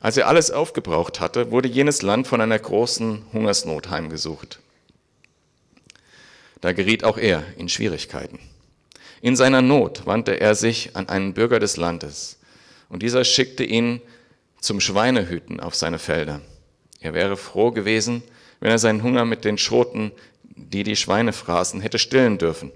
Als 0.00 0.16
er 0.16 0.28
alles 0.28 0.50
aufgebraucht 0.50 1.20
hatte, 1.20 1.50
wurde 1.50 1.68
jenes 1.68 2.02
Land 2.02 2.26
von 2.26 2.40
einer 2.40 2.58
großen 2.58 3.24
Hungersnot 3.32 3.90
heimgesucht. 3.90 4.60
Da 6.60 6.72
geriet 6.72 7.04
auch 7.04 7.18
er 7.18 7.44
in 7.56 7.68
Schwierigkeiten. 7.68 8.38
In 9.20 9.36
seiner 9.36 9.62
Not 9.62 10.06
wandte 10.06 10.40
er 10.40 10.54
sich 10.54 10.94
an 10.94 11.08
einen 11.08 11.34
Bürger 11.34 11.58
des 11.58 11.76
Landes, 11.76 12.38
und 12.88 13.02
dieser 13.02 13.24
schickte 13.24 13.64
ihn 13.64 14.00
zum 14.60 14.80
Schweinehüten 14.80 15.60
auf 15.60 15.74
seine 15.74 15.98
Felder. 15.98 16.40
Er 17.00 17.14
wäre 17.14 17.36
froh 17.36 17.70
gewesen, 17.70 18.22
wenn 18.60 18.70
er 18.70 18.78
seinen 18.78 19.02
Hunger 19.02 19.24
mit 19.24 19.44
den 19.44 19.58
Schoten, 19.58 20.12
die 20.42 20.82
die 20.82 20.96
Schweine 20.96 21.32
fraßen, 21.32 21.80
hätte 21.80 21.98
stillen 21.98 22.38
dürfen. 22.38 22.72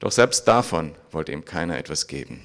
Doch 0.00 0.12
selbst 0.12 0.46
davon 0.48 0.94
wollte 1.12 1.32
ihm 1.32 1.44
keiner 1.44 1.78
etwas 1.78 2.06
geben. 2.06 2.42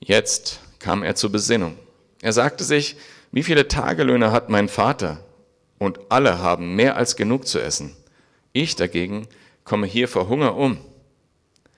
Jetzt 0.00 0.60
kam 0.78 1.02
er 1.02 1.14
zur 1.14 1.30
Besinnung. 1.30 1.78
Er 2.22 2.32
sagte 2.32 2.64
sich, 2.64 2.96
wie 3.32 3.42
viele 3.42 3.68
Tagelöhne 3.68 4.32
hat 4.32 4.48
mein 4.48 4.68
Vater? 4.68 5.18
Und 5.78 5.98
alle 6.08 6.38
haben 6.38 6.76
mehr 6.76 6.96
als 6.96 7.16
genug 7.16 7.46
zu 7.46 7.58
essen. 7.58 7.94
Ich 8.52 8.76
dagegen 8.76 9.26
komme 9.64 9.86
hier 9.86 10.08
vor 10.08 10.28
Hunger 10.28 10.56
um. 10.56 10.78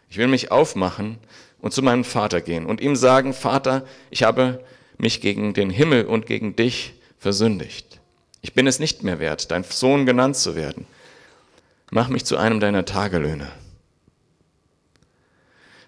Ich 0.09 0.19
will 0.19 0.29
mich 0.29 0.53
aufmachen 0.53 1.19
und 1.61 1.73
zu 1.73 1.83
meinem 1.83 2.05
Vater 2.05 2.41
gehen 2.41 2.67
und 2.67 2.81
ihm 2.81 2.95
sagen, 2.95 3.33
Vater, 3.33 3.87
ich 4.11 4.23
habe 4.23 4.63
mich 4.99 5.21
gegen 5.23 5.55
den 5.55 5.71
Himmel 5.71 6.05
und 6.05 6.27
gegen 6.27 6.55
dich 6.55 6.95
versündigt. 7.19 8.01
Ich 8.43 8.53
bin 8.53 8.67
es 8.67 8.79
nicht 8.79 9.03
mehr 9.03 9.19
wert, 9.21 9.51
dein 9.51 9.65
Sohn 9.65 10.05
genannt 10.05 10.37
zu 10.37 10.55
werden. 10.55 10.87
Mach 11.91 12.09
mich 12.09 12.27
zu 12.27 12.37
einem 12.37 12.61
deiner 12.61 12.85
Tagelöhne. 12.85 13.51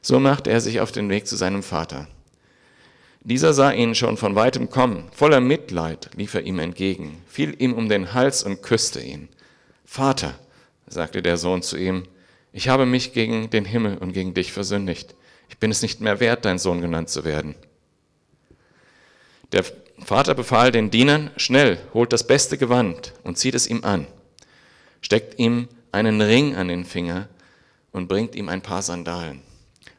So 0.00 0.18
machte 0.18 0.50
er 0.50 0.62
sich 0.62 0.80
auf 0.80 0.92
den 0.92 1.10
Weg 1.10 1.26
zu 1.26 1.36
seinem 1.36 1.62
Vater. 1.62 2.08
Dieser 3.26 3.52
sah 3.52 3.72
ihn 3.72 3.96
schon 3.96 4.16
von 4.16 4.36
weitem 4.36 4.70
kommen. 4.70 5.08
Voller 5.10 5.40
Mitleid 5.40 6.10
lief 6.14 6.34
er 6.34 6.42
ihm 6.42 6.60
entgegen, 6.60 7.20
fiel 7.26 7.60
ihm 7.60 7.72
um 7.72 7.88
den 7.88 8.14
Hals 8.14 8.44
und 8.44 8.62
küsste 8.62 9.00
ihn. 9.00 9.28
Vater, 9.84 10.38
sagte 10.86 11.22
der 11.22 11.36
Sohn 11.36 11.60
zu 11.60 11.76
ihm, 11.76 12.04
ich 12.52 12.68
habe 12.68 12.86
mich 12.86 13.14
gegen 13.14 13.50
den 13.50 13.64
Himmel 13.64 13.98
und 13.98 14.12
gegen 14.12 14.32
dich 14.32 14.52
versündigt. 14.52 15.16
Ich 15.48 15.58
bin 15.58 15.72
es 15.72 15.82
nicht 15.82 16.00
mehr 16.00 16.20
wert, 16.20 16.44
dein 16.44 16.60
Sohn 16.60 16.80
genannt 16.80 17.08
zu 17.08 17.24
werden. 17.24 17.56
Der 19.50 19.64
Vater 19.98 20.36
befahl 20.36 20.70
den 20.70 20.92
Dienern, 20.92 21.32
schnell, 21.36 21.80
holt 21.94 22.12
das 22.12 22.28
beste 22.28 22.56
Gewand 22.56 23.12
und 23.24 23.38
zieht 23.38 23.56
es 23.56 23.66
ihm 23.66 23.82
an, 23.82 24.06
steckt 25.00 25.40
ihm 25.40 25.66
einen 25.90 26.20
Ring 26.20 26.54
an 26.54 26.68
den 26.68 26.84
Finger 26.84 27.28
und 27.90 28.06
bringt 28.06 28.36
ihm 28.36 28.48
ein 28.48 28.62
paar 28.62 28.82
Sandalen. 28.82 29.42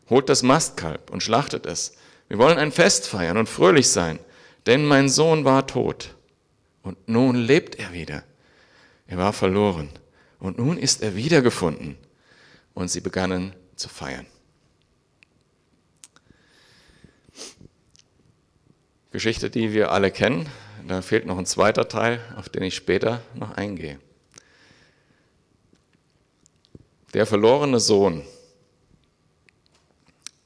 Holt 0.09 0.29
das 0.29 0.43
Mastkalb 0.43 1.09
und 1.11 1.23
schlachtet 1.23 1.65
es. 1.65 1.97
Wir 2.27 2.37
wollen 2.37 2.57
ein 2.57 2.71
Fest 2.71 3.07
feiern 3.07 3.37
und 3.37 3.47
fröhlich 3.47 3.89
sein, 3.89 4.19
denn 4.65 4.85
mein 4.85 5.09
Sohn 5.09 5.45
war 5.45 5.65
tot 5.65 6.15
und 6.83 7.07
nun 7.07 7.35
lebt 7.35 7.75
er 7.75 7.93
wieder. 7.93 8.23
Er 9.07 9.17
war 9.17 9.33
verloren 9.33 9.89
und 10.39 10.57
nun 10.57 10.77
ist 10.77 11.01
er 11.01 11.15
wiedergefunden. 11.15 11.97
Und 12.73 12.89
sie 12.89 13.01
begannen 13.01 13.55
zu 13.75 13.89
feiern. 13.89 14.27
Geschichte, 19.11 19.49
die 19.49 19.73
wir 19.73 19.91
alle 19.91 20.11
kennen. 20.11 20.47
Da 20.87 21.01
fehlt 21.01 21.25
noch 21.25 21.37
ein 21.37 21.45
zweiter 21.45 21.87
Teil, 21.87 22.19
auf 22.35 22.49
den 22.49 22.63
ich 22.63 22.75
später 22.75 23.21
noch 23.33 23.51
eingehe. 23.57 23.99
Der 27.13 27.25
verlorene 27.25 27.79
Sohn. 27.79 28.21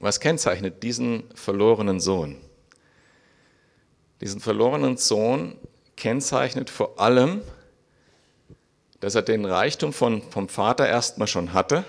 Was 0.02 0.20
kennzeichnet 0.20 0.82
diesen 0.82 1.24
verlorenen 1.36 2.00
Sohn? 2.00 2.42
Diesen 4.20 4.42
verlorenen 4.42 4.98
Sohn 4.98 5.60
kennzeichnet 5.96 6.72
vor 6.72 7.00
allem, 7.00 7.44
dass 9.00 9.14
er 9.14 9.22
den 9.22 9.46
Reichtum 9.46 9.94
von, 9.94 10.24
vom 10.24 10.50
Vater 10.50 10.88
erstmal 10.88 11.28
schon 11.28 11.54
hatte 11.54 11.84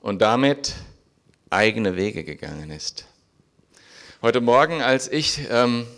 und 0.00 0.22
damit 0.22 0.74
eigene 1.50 1.96
Wege 1.96 2.22
gegangen 2.22 2.70
ist. 2.70 3.04
Heute 4.22 4.40
Morgen, 4.40 4.80
als 4.80 5.08
ich, 5.08 5.40
ähm, 5.50 5.88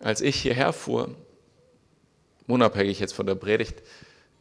als 0.00 0.20
ich 0.20 0.36
hierher 0.36 0.74
fuhr, 0.74 1.14
unabhängig 2.46 3.00
jetzt 3.00 3.14
von 3.14 3.24
der 3.24 3.36
Predigt, 3.36 3.82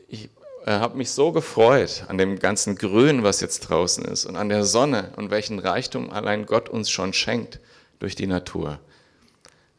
ich 0.09 0.29
äh, 0.65 0.71
habe 0.71 0.97
mich 0.97 1.11
so 1.11 1.31
gefreut 1.31 2.05
an 2.07 2.17
dem 2.17 2.39
ganzen 2.39 2.75
Grün, 2.75 3.23
was 3.23 3.41
jetzt 3.41 3.61
draußen 3.61 4.05
ist 4.05 4.25
und 4.25 4.35
an 4.35 4.49
der 4.49 4.63
Sonne 4.63 5.11
und 5.15 5.31
welchen 5.31 5.59
Reichtum 5.59 6.09
allein 6.09 6.45
Gott 6.45 6.69
uns 6.69 6.89
schon 6.89 7.13
schenkt 7.13 7.59
durch 7.99 8.15
die 8.15 8.27
Natur. 8.27 8.79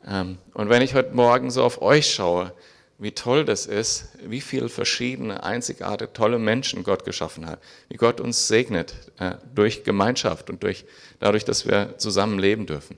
Ähm, 0.06 0.38
und 0.54 0.68
wenn 0.68 0.82
ich 0.82 0.94
heute 0.94 1.14
Morgen 1.14 1.50
so 1.50 1.62
auf 1.62 1.82
euch 1.82 2.12
schaue, 2.12 2.52
wie 2.98 3.12
toll 3.12 3.44
das 3.44 3.66
ist, 3.66 4.08
wie 4.24 4.40
viele 4.40 4.68
verschiedene, 4.68 5.42
einzigartige, 5.42 6.12
tolle 6.12 6.38
Menschen 6.38 6.84
Gott 6.84 7.04
geschaffen 7.04 7.46
hat, 7.46 7.60
wie 7.88 7.96
Gott 7.96 8.20
uns 8.20 8.46
segnet 8.46 8.94
äh, 9.18 9.32
durch 9.54 9.82
Gemeinschaft 9.82 10.50
und 10.50 10.62
durch, 10.62 10.84
dadurch, 11.18 11.44
dass 11.44 11.66
wir 11.66 11.98
zusammen 11.98 12.38
leben 12.38 12.66
dürfen. 12.66 12.96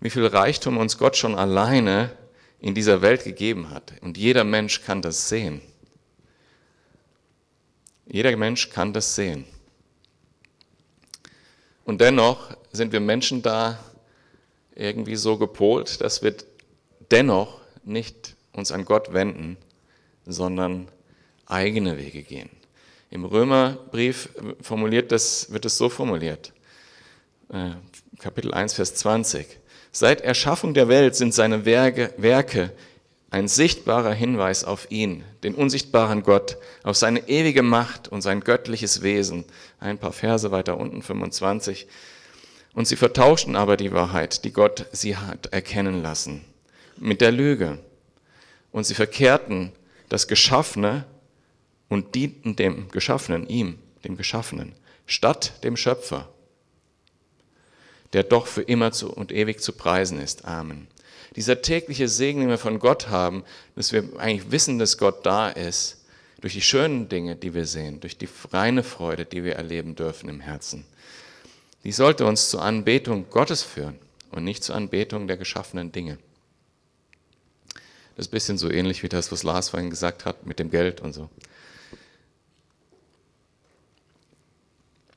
Wie 0.00 0.10
viel 0.10 0.26
Reichtum 0.26 0.78
uns 0.78 0.98
Gott 0.98 1.16
schon 1.16 1.34
alleine 1.34 2.10
in 2.60 2.74
dieser 2.74 3.02
Welt 3.02 3.24
gegeben 3.24 3.70
hat. 3.70 3.92
Und 4.00 4.16
jeder 4.16 4.44
Mensch 4.44 4.82
kann 4.82 5.02
das 5.02 5.28
sehen. 5.28 5.60
Jeder 8.06 8.36
Mensch 8.36 8.70
kann 8.70 8.92
das 8.92 9.14
sehen. 9.14 9.44
Und 11.84 12.00
dennoch 12.00 12.56
sind 12.72 12.92
wir 12.92 13.00
Menschen 13.00 13.42
da 13.42 13.78
irgendwie 14.74 15.16
so 15.16 15.36
gepolt, 15.36 16.00
dass 16.00 16.22
wir 16.22 16.34
dennoch 17.10 17.60
nicht 17.84 18.34
uns 18.52 18.72
an 18.72 18.84
Gott 18.84 19.12
wenden, 19.12 19.56
sondern 20.26 20.88
eigene 21.46 21.98
Wege 21.98 22.22
gehen. 22.22 22.50
Im 23.10 23.24
Römerbrief 23.24 24.30
formuliert 24.60 25.12
das, 25.12 25.52
wird 25.52 25.64
es 25.64 25.76
so 25.76 25.88
formuliert. 25.88 26.52
Äh, 27.50 27.70
Kapitel 28.18 28.52
1, 28.52 28.74
Vers 28.74 28.94
20. 28.96 29.60
Seit 29.92 30.22
Erschaffung 30.22 30.74
der 30.74 30.88
Welt 30.88 31.14
sind 31.14 31.34
seine 31.34 31.64
Werke, 31.64 32.12
Werke 32.16 32.72
ein 33.34 33.48
sichtbarer 33.48 34.14
Hinweis 34.14 34.62
auf 34.62 34.92
ihn, 34.92 35.24
den 35.42 35.56
unsichtbaren 35.56 36.22
Gott, 36.22 36.56
auf 36.84 36.96
seine 36.96 37.28
ewige 37.28 37.64
Macht 37.64 38.06
und 38.06 38.22
sein 38.22 38.38
göttliches 38.38 39.02
Wesen. 39.02 39.44
Ein 39.80 39.98
paar 39.98 40.12
Verse 40.12 40.52
weiter 40.52 40.78
unten, 40.78 41.02
25. 41.02 41.88
Und 42.74 42.86
sie 42.86 42.94
vertauschten 42.94 43.56
aber 43.56 43.76
die 43.76 43.90
Wahrheit, 43.90 44.44
die 44.44 44.52
Gott 44.52 44.86
sie 44.92 45.16
hat 45.16 45.46
erkennen 45.46 46.00
lassen, 46.00 46.44
mit 46.96 47.20
der 47.20 47.32
Lüge. 47.32 47.80
Und 48.70 48.84
sie 48.84 48.94
verkehrten 48.94 49.72
das 50.08 50.28
Geschaffene 50.28 51.04
und 51.88 52.14
dienten 52.14 52.54
dem 52.54 52.88
Geschaffenen, 52.92 53.48
ihm, 53.48 53.80
dem 54.04 54.16
Geschaffenen, 54.16 54.76
statt 55.06 55.64
dem 55.64 55.76
Schöpfer, 55.76 56.28
der 58.12 58.22
doch 58.22 58.46
für 58.46 58.62
immer 58.62 58.92
zu 58.92 59.12
und 59.12 59.32
ewig 59.32 59.60
zu 59.60 59.72
preisen 59.72 60.20
ist. 60.20 60.44
Amen. 60.44 60.86
Dieser 61.36 61.62
tägliche 61.62 62.08
Segen, 62.08 62.40
den 62.40 62.48
wir 62.48 62.58
von 62.58 62.78
Gott 62.78 63.08
haben, 63.08 63.44
dass 63.74 63.92
wir 63.92 64.04
eigentlich 64.18 64.50
wissen, 64.50 64.78
dass 64.78 64.98
Gott 64.98 65.26
da 65.26 65.48
ist, 65.48 66.04
durch 66.40 66.52
die 66.52 66.62
schönen 66.62 67.08
Dinge, 67.08 67.36
die 67.36 67.54
wir 67.54 67.66
sehen, 67.66 68.00
durch 68.00 68.18
die 68.18 68.28
reine 68.52 68.82
Freude, 68.82 69.24
die 69.24 69.44
wir 69.44 69.56
erleben 69.56 69.96
dürfen 69.96 70.28
im 70.28 70.40
Herzen. 70.40 70.84
Die 71.84 71.92
sollte 71.92 72.26
uns 72.26 72.50
zur 72.50 72.62
Anbetung 72.62 73.30
Gottes 73.30 73.62
führen 73.62 73.98
und 74.30 74.44
nicht 74.44 74.62
zur 74.62 74.74
Anbetung 74.74 75.26
der 75.26 75.36
geschaffenen 75.36 75.90
Dinge. 75.90 76.18
Das 78.16 78.26
ist 78.26 78.28
ein 78.28 78.36
bisschen 78.36 78.58
so 78.58 78.70
ähnlich 78.70 79.02
wie 79.02 79.08
das, 79.08 79.32
was 79.32 79.42
Lars 79.42 79.70
vorhin 79.70 79.90
gesagt 79.90 80.24
hat 80.24 80.46
mit 80.46 80.58
dem 80.58 80.70
Geld 80.70 81.00
und 81.00 81.12
so. 81.12 81.28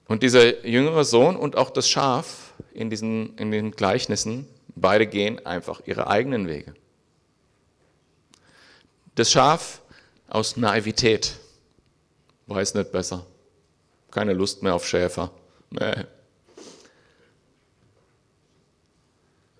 Und 0.07 0.23
dieser 0.23 0.65
jüngere 0.65 1.03
Sohn 1.03 1.35
und 1.35 1.57
auch 1.57 1.69
das 1.69 1.89
Schaf 1.89 2.53
in 2.73 2.89
diesen, 2.89 3.35
in 3.37 3.51
den 3.51 3.71
Gleichnissen, 3.71 4.47
beide 4.81 5.07
gehen 5.07 5.45
einfach 5.45 5.81
ihre 5.85 6.07
eigenen 6.07 6.47
Wege. 6.47 6.73
Das 9.15 9.31
Schaf 9.31 9.81
aus 10.27 10.57
Naivität 10.57 11.37
weiß 12.47 12.75
nicht 12.75 12.91
besser. 12.91 13.25
Keine 14.11 14.33
Lust 14.33 14.63
mehr 14.63 14.75
auf 14.75 14.87
Schäfer. 14.87 15.31
Nee. 15.69 16.05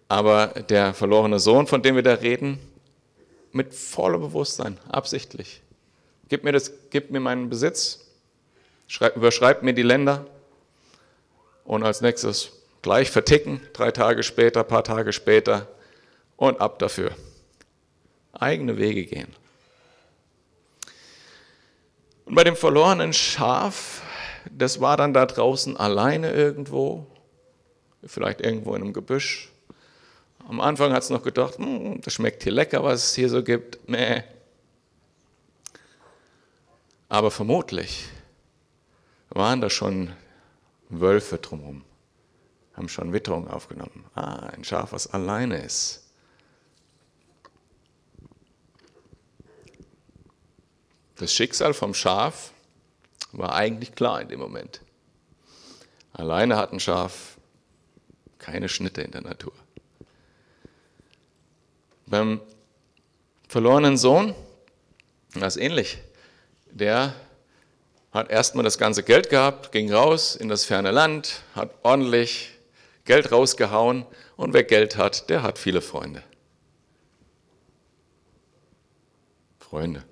Aber 0.08 0.48
der 0.48 0.94
verlorene 0.94 1.40
Sohn, 1.40 1.68
von 1.68 1.82
dem 1.82 1.96
wir 1.96 2.04
da 2.04 2.14
reden, 2.14 2.60
mit 3.52 3.74
vollem 3.74 4.22
Bewusstsein, 4.22 4.78
absichtlich. 4.88 5.62
Gib 6.30 6.44
mir, 6.44 6.54
das, 6.54 6.72
gib 6.90 7.12
mir 7.12 7.20
meinen 7.20 7.50
Besitz, 7.50 8.06
schreib, 8.88 9.16
überschreib 9.16 9.64
mir 9.64 9.74
die 9.74 9.84
Länder, 9.84 10.26
und 11.68 11.84
als 11.84 12.00
nächstes 12.00 12.54
gleich 12.88 13.12
verticken, 13.12 13.60
drei 13.74 13.92
Tage 13.92 14.24
später, 14.24 14.64
paar 14.64 14.82
Tage 14.82 15.12
später 15.12 15.68
und 16.38 16.62
ab 16.62 16.80
dafür. 16.80 17.12
Eigene 18.32 18.78
Wege 18.78 19.04
gehen. 19.04 19.36
Und 22.24 22.36
bei 22.36 22.46
dem 22.46 22.56
verlorenen 22.56 23.12
Schaf, 23.12 24.04
das 24.50 24.80
war 24.80 24.96
dann 24.96 25.14
da 25.14 25.26
draußen 25.26 25.76
alleine 25.76 26.32
irgendwo, 26.32 27.06
vielleicht 28.06 28.40
irgendwo 28.40 28.74
in 28.74 28.84
einem 28.84 28.94
Gebüsch. 28.94 29.52
Am 30.48 30.62
Anfang 30.62 30.94
hat 30.94 31.04
es 31.04 31.10
noch 31.10 31.24
gedacht, 31.24 31.58
hm, 31.58 32.00
das 32.00 32.14
schmeckt 32.14 32.44
hier 32.44 32.54
lecker, 32.54 32.86
was 32.86 33.08
es 33.08 33.16
hier 33.16 33.28
so 33.28 33.44
gibt. 33.44 33.86
Mäh. 33.90 34.24
Aber 37.10 37.32
vermutlich 37.32 38.06
waren 39.28 39.60
da 39.60 39.70
schon 39.70 40.14
Wölfe 40.88 41.38
drumherum, 41.38 41.84
haben 42.78 42.90
schon 42.90 43.12
Witterung 43.12 43.48
aufgenommen. 43.48 44.06
Ah, 44.14 44.52
ein 44.56 44.64
Schaf, 44.64 44.92
was 44.92 45.08
alleine 45.08 45.64
ist. 45.64 46.04
Das 51.16 51.34
Schicksal 51.34 51.74
vom 51.74 51.96
Schaf 51.96 52.52
war 53.32 53.56
eigentlich 53.56 53.96
klar 53.96 54.22
in 54.22 54.30
dem 54.30 54.40
Moment. 54.40 54.82
Alleine 56.14 56.56
hat 56.56 56.72
ein 56.72 56.80
Schaf 56.80 57.38
keine 58.38 58.70
Schnitte 58.70 59.02
in 59.02 59.12
der 59.12 59.22
Natur. 59.22 59.54
Beim 62.06 62.40
verlorenen 63.48 63.98
Sohn 63.98 64.36
war 65.34 65.48
es 65.48 65.58
ähnlich. 65.58 65.98
Der 66.70 67.16
hat 68.12 68.30
erstmal 68.30 68.64
das 68.64 68.78
ganze 68.78 69.02
Geld 69.02 69.30
gehabt, 69.30 69.72
ging 69.72 69.92
raus 69.92 70.36
in 70.36 70.48
das 70.48 70.64
ferne 70.66 70.92
Land, 70.92 71.42
hat 71.56 71.74
ordentlich 71.82 72.57
Geld 73.08 73.32
rausgehauen 73.32 74.06
und 74.36 74.54
wer 74.54 74.64
Geld 74.64 74.98
hat, 74.98 75.32
der 75.32 75.42
hat 75.42 75.58
viele 75.58 75.82
Freunde. 75.82 76.22
Freunde. 79.58 80.04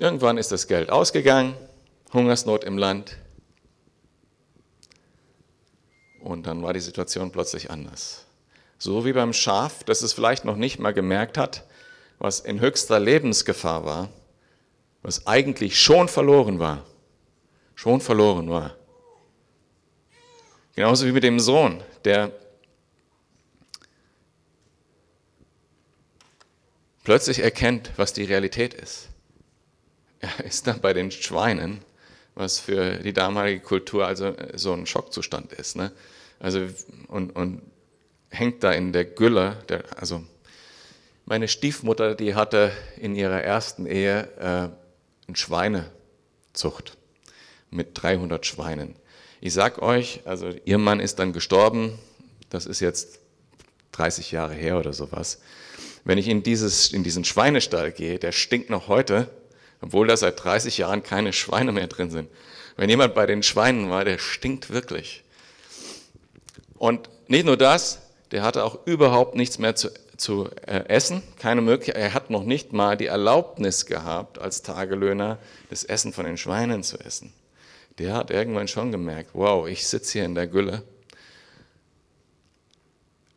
Irgendwann 0.00 0.38
ist 0.38 0.50
das 0.50 0.66
Geld 0.66 0.88
ausgegangen, 0.88 1.54
Hungersnot 2.14 2.64
im 2.64 2.78
Land 2.78 3.18
und 6.20 6.46
dann 6.46 6.62
war 6.62 6.72
die 6.72 6.80
Situation 6.80 7.30
plötzlich 7.30 7.70
anders. 7.70 8.24
So 8.78 9.04
wie 9.04 9.12
beim 9.12 9.34
Schaf, 9.34 9.84
das 9.84 10.00
es 10.00 10.14
vielleicht 10.14 10.46
noch 10.46 10.56
nicht 10.56 10.78
mal 10.78 10.94
gemerkt 10.94 11.36
hat, 11.36 11.66
was 12.18 12.40
in 12.40 12.60
höchster 12.60 12.98
Lebensgefahr 12.98 13.84
war 13.84 14.08
was 15.02 15.26
eigentlich 15.26 15.80
schon 15.80 16.08
verloren 16.08 16.58
war. 16.58 16.84
Schon 17.74 18.00
verloren 18.00 18.50
war. 18.50 18.76
Genauso 20.80 21.04
wie 21.04 21.12
mit 21.12 21.24
dem 21.24 21.38
Sohn, 21.38 21.82
der 22.06 22.32
plötzlich 27.04 27.40
erkennt, 27.40 27.90
was 27.98 28.14
die 28.14 28.24
Realität 28.24 28.72
ist. 28.72 29.10
Er 30.20 30.42
ist 30.42 30.66
dann 30.66 30.80
bei 30.80 30.94
den 30.94 31.10
Schweinen, 31.10 31.84
was 32.34 32.60
für 32.60 32.94
die 32.94 33.12
damalige 33.12 33.60
Kultur 33.60 34.06
also 34.06 34.34
so 34.54 34.72
ein 34.72 34.86
Schockzustand 34.86 35.52
ist. 35.52 35.76
Ne? 35.76 35.92
Also, 36.38 36.66
und, 37.08 37.36
und 37.36 37.60
hängt 38.30 38.64
da 38.64 38.72
in 38.72 38.94
der 38.94 39.04
Gülle, 39.04 39.62
der, 39.68 39.84
also 39.98 40.24
meine 41.26 41.48
Stiefmutter, 41.48 42.14
die 42.14 42.34
hatte 42.34 42.72
in 42.96 43.14
ihrer 43.14 43.42
ersten 43.42 43.84
Ehe 43.84 44.30
äh, 44.38 45.26
eine 45.28 45.36
Schweinezucht 45.36 46.96
mit 47.70 48.02
300 48.02 48.46
Schweinen. 48.46 48.96
Ich 49.40 49.54
sag 49.54 49.80
euch, 49.80 50.20
also 50.26 50.50
ihr 50.64 50.78
Mann 50.78 51.00
ist 51.00 51.18
dann 51.18 51.32
gestorben, 51.32 51.98
das 52.50 52.66
ist 52.66 52.80
jetzt 52.80 53.20
30 53.92 54.32
Jahre 54.32 54.54
her 54.54 54.78
oder 54.78 54.92
sowas. 54.92 55.40
Wenn 56.04 56.18
ich 56.18 56.28
in, 56.28 56.42
dieses, 56.42 56.92
in 56.92 57.04
diesen 57.04 57.24
Schweinestall 57.24 57.90
gehe, 57.92 58.18
der 58.18 58.32
stinkt 58.32 58.68
noch 58.68 58.88
heute, 58.88 59.30
obwohl 59.80 60.06
da 60.06 60.16
seit 60.16 60.42
30 60.42 60.78
Jahren 60.78 61.02
keine 61.02 61.32
Schweine 61.32 61.72
mehr 61.72 61.86
drin 61.86 62.10
sind. 62.10 62.28
Wenn 62.76 62.90
jemand 62.90 63.14
bei 63.14 63.26
den 63.26 63.42
Schweinen 63.42 63.88
war, 63.88 64.04
der 64.04 64.18
stinkt 64.18 64.70
wirklich. 64.70 65.24
Und 66.76 67.08
nicht 67.28 67.46
nur 67.46 67.56
das, 67.56 68.00
der 68.32 68.42
hatte 68.42 68.64
auch 68.64 68.86
überhaupt 68.86 69.34
nichts 69.36 69.58
mehr 69.58 69.74
zu 69.74 69.90
zu 70.20 70.50
äh, 70.66 70.84
essen, 70.88 71.22
keine 71.38 71.62
Möglichkeit. 71.62 71.96
Er 71.96 72.14
hat 72.14 72.30
noch 72.30 72.44
nicht 72.44 72.72
mal 72.72 72.96
die 72.96 73.06
Erlaubnis 73.06 73.86
gehabt, 73.86 74.38
als 74.38 74.62
Tagelöhner 74.62 75.38
das 75.70 75.82
Essen 75.82 76.12
von 76.12 76.26
den 76.26 76.36
Schweinen 76.36 76.82
zu 76.82 76.98
essen. 76.98 77.32
Der 78.00 78.14
hat 78.14 78.30
irgendwann 78.30 78.66
schon 78.66 78.90
gemerkt, 78.92 79.32
wow, 79.34 79.68
ich 79.68 79.86
sitze 79.86 80.12
hier 80.12 80.24
in 80.24 80.34
der 80.34 80.46
Gülle 80.46 80.82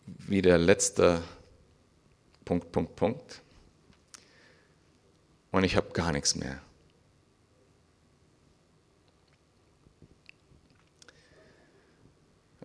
wie 0.06 0.42
der 0.42 0.58
letzte 0.58 1.22
Punkt, 2.46 2.72
Punkt, 2.72 2.96
Punkt. 2.96 3.42
Und 5.52 5.66
ich 5.66 5.76
habe 5.76 5.90
gar 5.92 6.14
nichts 6.14 6.36
mehr. 6.36 6.62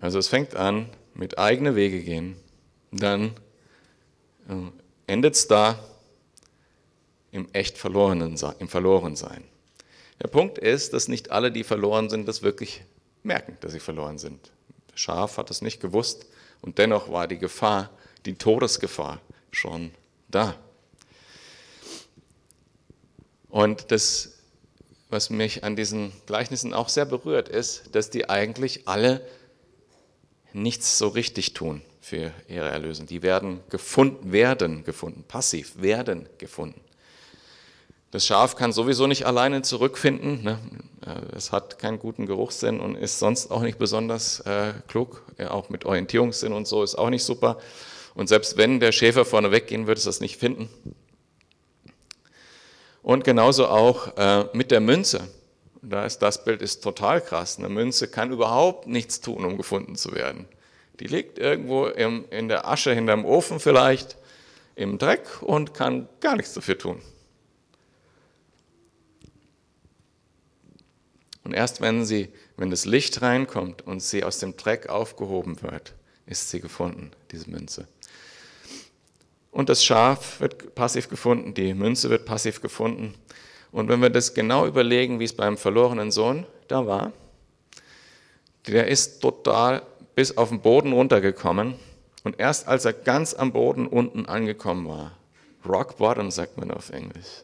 Also 0.01 0.21
es 0.21 0.29
fängt 0.29 0.55
an 0.55 0.89
mit 1.15 1.37
eigene 1.37 1.75
Wege 1.75 2.01
gehen, 2.01 2.37
dann 2.93 3.35
äh, 4.49 4.55
endet 5.09 5.35
es 5.35 5.49
da 5.49 5.85
im 7.33 7.49
echt 7.53 7.77
verlorenen, 7.77 8.39
im 8.61 8.69
Verlorensein. 8.69 9.43
Der 10.23 10.29
Punkt 10.29 10.59
ist, 10.59 10.93
dass 10.93 11.09
nicht 11.09 11.31
alle, 11.31 11.53
die 11.53 11.65
verloren 11.65 12.11
sind, 12.11 12.27
das 12.27 12.43
wirklich 12.43 12.83
merken, 13.23 13.57
dass 13.61 13.73
sie 13.73 13.81
verloren 13.81 14.19
sind. 14.19 14.51
Das 14.91 15.01
Schaf 15.01 15.37
hat 15.37 15.51
es 15.51 15.63
nicht 15.63 15.81
gewusst 15.81 16.27
und 16.61 16.79
dennoch 16.79 17.11
war 17.11 17.29
die 17.29 17.39
Gefahr, 17.39 17.91
die 18.27 18.35
Todesgefahr 18.35 19.21
schon 19.53 19.93
da. 20.29 20.57
Und 23.49 23.93
das 23.93 24.39
was 25.11 25.31
mich 25.31 25.65
an 25.65 25.77
diesen 25.77 26.13
Gleichnissen 26.27 26.75
auch 26.75 26.89
sehr 26.89 27.07
berührt, 27.07 27.49
ist, 27.49 27.95
dass 27.95 28.11
die 28.11 28.29
eigentlich 28.29 28.87
alle 28.87 29.27
nichts 30.53 30.99
so 30.99 31.09
richtig 31.09 31.55
tun 31.55 31.83
für 32.01 32.33
ihre 32.47 32.69
Erlösung. 32.69 33.07
Die 33.07 33.23
werden 33.23 33.61
gefunden, 33.71 34.33
werden 34.33 34.85
gefunden, 34.85 35.25
passiv, 35.25 35.81
werden 35.81 36.29
gefunden. 36.39 36.81
Das 38.11 38.25
Schaf 38.25 38.57
kann 38.57 38.73
sowieso 38.73 39.07
nicht 39.07 39.27
alleine 39.27 39.61
zurückfinden. 39.61 40.43
Ne? 40.43 40.59
Es 41.37 41.53
hat 41.53 41.79
keinen 41.79 41.99
guten 41.99 42.25
Geruchssinn 42.25 42.81
und 42.81 42.97
ist 42.97 43.19
sonst 43.19 43.51
auch 43.51 43.61
nicht 43.61 43.79
besonders 43.79 44.41
äh, 44.41 44.73
klug. 44.89 45.25
Ja, 45.37 45.51
auch 45.51 45.69
mit 45.69 45.85
Orientierungssinn 45.85 46.53
und 46.53 46.67
so 46.67 46.83
ist 46.83 46.95
auch 46.95 47.11
nicht 47.11 47.25
super. 47.25 47.59
Und 48.15 48.29
selbst 48.29 48.57
wenn 48.57 48.81
der 48.81 48.93
Schäfer 48.93 49.27
vorne 49.27 49.51
weggehen 49.51 49.87
würde, 49.87 49.99
es 49.99 50.05
das 50.05 50.21
nicht 50.21 50.39
finden. 50.39 50.71
Und 53.03 53.25
genauso 53.25 53.69
auch 53.69 54.17
äh, 54.17 54.47
mit 54.55 54.71
der 54.71 54.81
Münze. 54.81 55.29
Da 55.83 56.05
ist, 56.05 56.19
das 56.21 56.45
Bild 56.45 56.63
ist 56.63 56.83
total 56.83 57.21
krass. 57.21 57.59
Eine 57.59 57.69
Münze 57.69 58.09
kann 58.09 58.33
überhaupt 58.33 58.87
nichts 58.87 59.21
tun, 59.21 59.45
um 59.45 59.57
gefunden 59.57 59.97
zu 59.97 60.13
werden. 60.13 60.47
Die 60.99 61.07
liegt 61.07 61.39
irgendwo 61.39 61.87
im, 61.87 62.25
in 62.31 62.49
der 62.49 62.67
Asche 62.67 62.93
hinterm 62.93 63.25
Ofen 63.25 63.61
vielleicht, 63.61 64.17
im 64.75 64.99
Dreck 64.99 65.43
und 65.43 65.75
kann 65.75 66.09
gar 66.21 66.37
nichts 66.37 66.55
dafür 66.55 66.77
tun. 66.77 67.01
Und 71.49 71.55
erst 71.55 71.81
wenn 71.81 72.05
sie, 72.05 72.29
wenn 72.59 72.69
das 72.69 72.85
Licht 72.85 73.23
reinkommt 73.23 73.81
und 73.87 74.01
sie 74.03 74.23
aus 74.23 74.39
dem 74.39 74.59
Dreck 74.59 74.91
aufgehoben 74.91 75.63
wird, 75.63 75.95
ist 76.27 76.51
sie 76.51 76.61
gefunden, 76.61 77.11
diese 77.31 77.49
Münze. 77.49 77.89
Und 79.51 79.71
das 79.71 79.83
Schaf 79.83 80.41
wird 80.41 80.75
passiv 80.75 81.09
gefunden, 81.09 81.55
die 81.55 81.73
Münze 81.73 82.11
wird 82.11 82.27
passiv 82.27 82.61
gefunden. 82.61 83.15
Und 83.73 83.89
wenn 83.89 84.03
wir 84.03 84.11
das 84.11 84.35
genau 84.35 84.67
überlegen, 84.67 85.21
wie 85.21 85.25
es 85.25 85.33
beim 85.33 85.57
verlorenen 85.57 86.11
Sohn 86.11 86.45
da 86.69 86.87
war, 86.87 87.15
der 88.67 88.89
ist 88.89 89.21
total 89.21 89.81
bis 90.15 90.37
auf 90.37 90.51
den 90.51 90.61
Boden 90.61 90.93
runtergekommen. 90.93 91.77
Und 92.25 92.39
erst 92.39 92.69
als 92.69 92.85
er 92.85 92.93
ganz 92.93 93.33
am 93.33 93.53
Boden 93.55 93.87
unten 93.87 94.27
angekommen 94.27 94.87
war, 94.87 95.17
Rock 95.67 95.97
Bottom 95.97 96.31
sagt 96.31 96.59
man 96.59 96.71
auf 96.71 96.91
Englisch, 96.91 97.43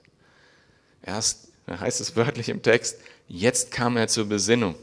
erst 1.00 1.48
da 1.66 1.80
heißt 1.80 2.00
es 2.00 2.16
wörtlich 2.16 2.48
im 2.48 2.62
Text, 2.62 2.98
jetzt 3.26 3.70
kam 3.70 3.96
er 3.96 4.08
zur 4.08 4.28
Besinnung. 4.28 4.74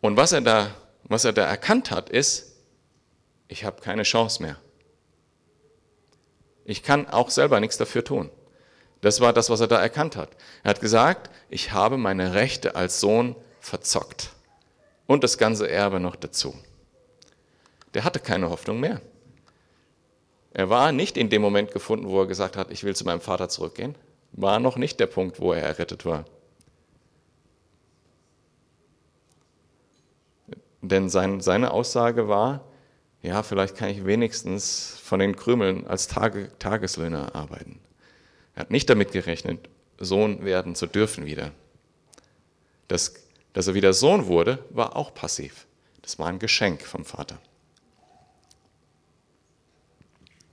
Und 0.00 0.16
was 0.16 0.32
er 0.32 0.40
da, 0.40 0.74
was 1.04 1.24
er 1.24 1.32
da 1.32 1.44
erkannt 1.44 1.90
hat, 1.90 2.08
ist, 2.08 2.56
ich 3.48 3.64
habe 3.64 3.82
keine 3.82 4.04
Chance 4.04 4.42
mehr. 4.42 4.56
Ich 6.64 6.82
kann 6.82 7.08
auch 7.08 7.30
selber 7.30 7.60
nichts 7.60 7.76
dafür 7.76 8.04
tun. 8.04 8.30
Das 9.00 9.20
war 9.20 9.32
das, 9.32 9.50
was 9.50 9.60
er 9.60 9.66
da 9.66 9.80
erkannt 9.80 10.16
hat. 10.16 10.30
Er 10.62 10.70
hat 10.70 10.80
gesagt, 10.80 11.30
ich 11.48 11.72
habe 11.72 11.96
meine 11.96 12.34
Rechte 12.34 12.76
als 12.76 13.00
Sohn 13.00 13.34
verzockt. 13.60 14.30
Und 15.06 15.24
das 15.24 15.38
ganze 15.38 15.68
Erbe 15.68 15.98
noch 15.98 16.16
dazu. 16.16 16.54
Der 17.94 18.04
hatte 18.04 18.20
keine 18.20 18.50
Hoffnung 18.50 18.78
mehr. 18.78 19.00
Er 20.52 20.68
war 20.68 20.92
nicht 20.92 21.16
in 21.16 21.30
dem 21.30 21.42
Moment 21.42 21.70
gefunden, 21.70 22.08
wo 22.08 22.20
er 22.20 22.26
gesagt 22.26 22.56
hat, 22.56 22.70
ich 22.70 22.84
will 22.84 22.96
zu 22.96 23.04
meinem 23.04 23.20
Vater 23.20 23.48
zurückgehen. 23.48 23.94
War 24.32 24.58
noch 24.58 24.76
nicht 24.76 24.98
der 25.00 25.06
Punkt, 25.06 25.40
wo 25.40 25.52
er 25.52 25.62
errettet 25.62 26.04
war. 26.04 26.24
Denn 30.82 31.08
sein, 31.08 31.40
seine 31.40 31.72
Aussage 31.72 32.28
war, 32.28 32.64
ja, 33.22 33.42
vielleicht 33.42 33.76
kann 33.76 33.90
ich 33.90 34.06
wenigstens 34.06 34.98
von 35.02 35.20
den 35.20 35.36
Krümeln 35.36 35.86
als 35.86 36.08
Tage, 36.08 36.50
Tageslöhner 36.58 37.34
arbeiten. 37.34 37.78
Er 38.54 38.62
hat 38.62 38.70
nicht 38.70 38.88
damit 38.88 39.12
gerechnet, 39.12 39.68
Sohn 39.98 40.44
werden 40.44 40.74
zu 40.74 40.86
dürfen 40.86 41.26
wieder. 41.26 41.52
Das, 42.88 43.14
dass 43.52 43.68
er 43.68 43.74
wieder 43.74 43.92
Sohn 43.92 44.26
wurde, 44.26 44.64
war 44.70 44.96
auch 44.96 45.12
passiv. 45.12 45.66
Das 46.02 46.18
war 46.18 46.28
ein 46.28 46.38
Geschenk 46.38 46.82
vom 46.82 47.04
Vater. 47.04 47.38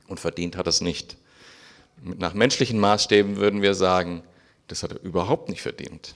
Und 0.08 0.20
verdient 0.20 0.58
hat 0.58 0.68
es 0.68 0.82
nicht. 0.82 1.18
Nach 2.02 2.34
menschlichen 2.34 2.80
Maßstäben 2.80 3.38
würden 3.38 3.62
wir 3.62 3.74
sagen, 3.74 4.24
das 4.68 4.84
hat 4.84 4.92
er 4.92 5.02
überhaupt 5.02 5.50
nicht 5.50 5.62
verdient. 5.62 6.16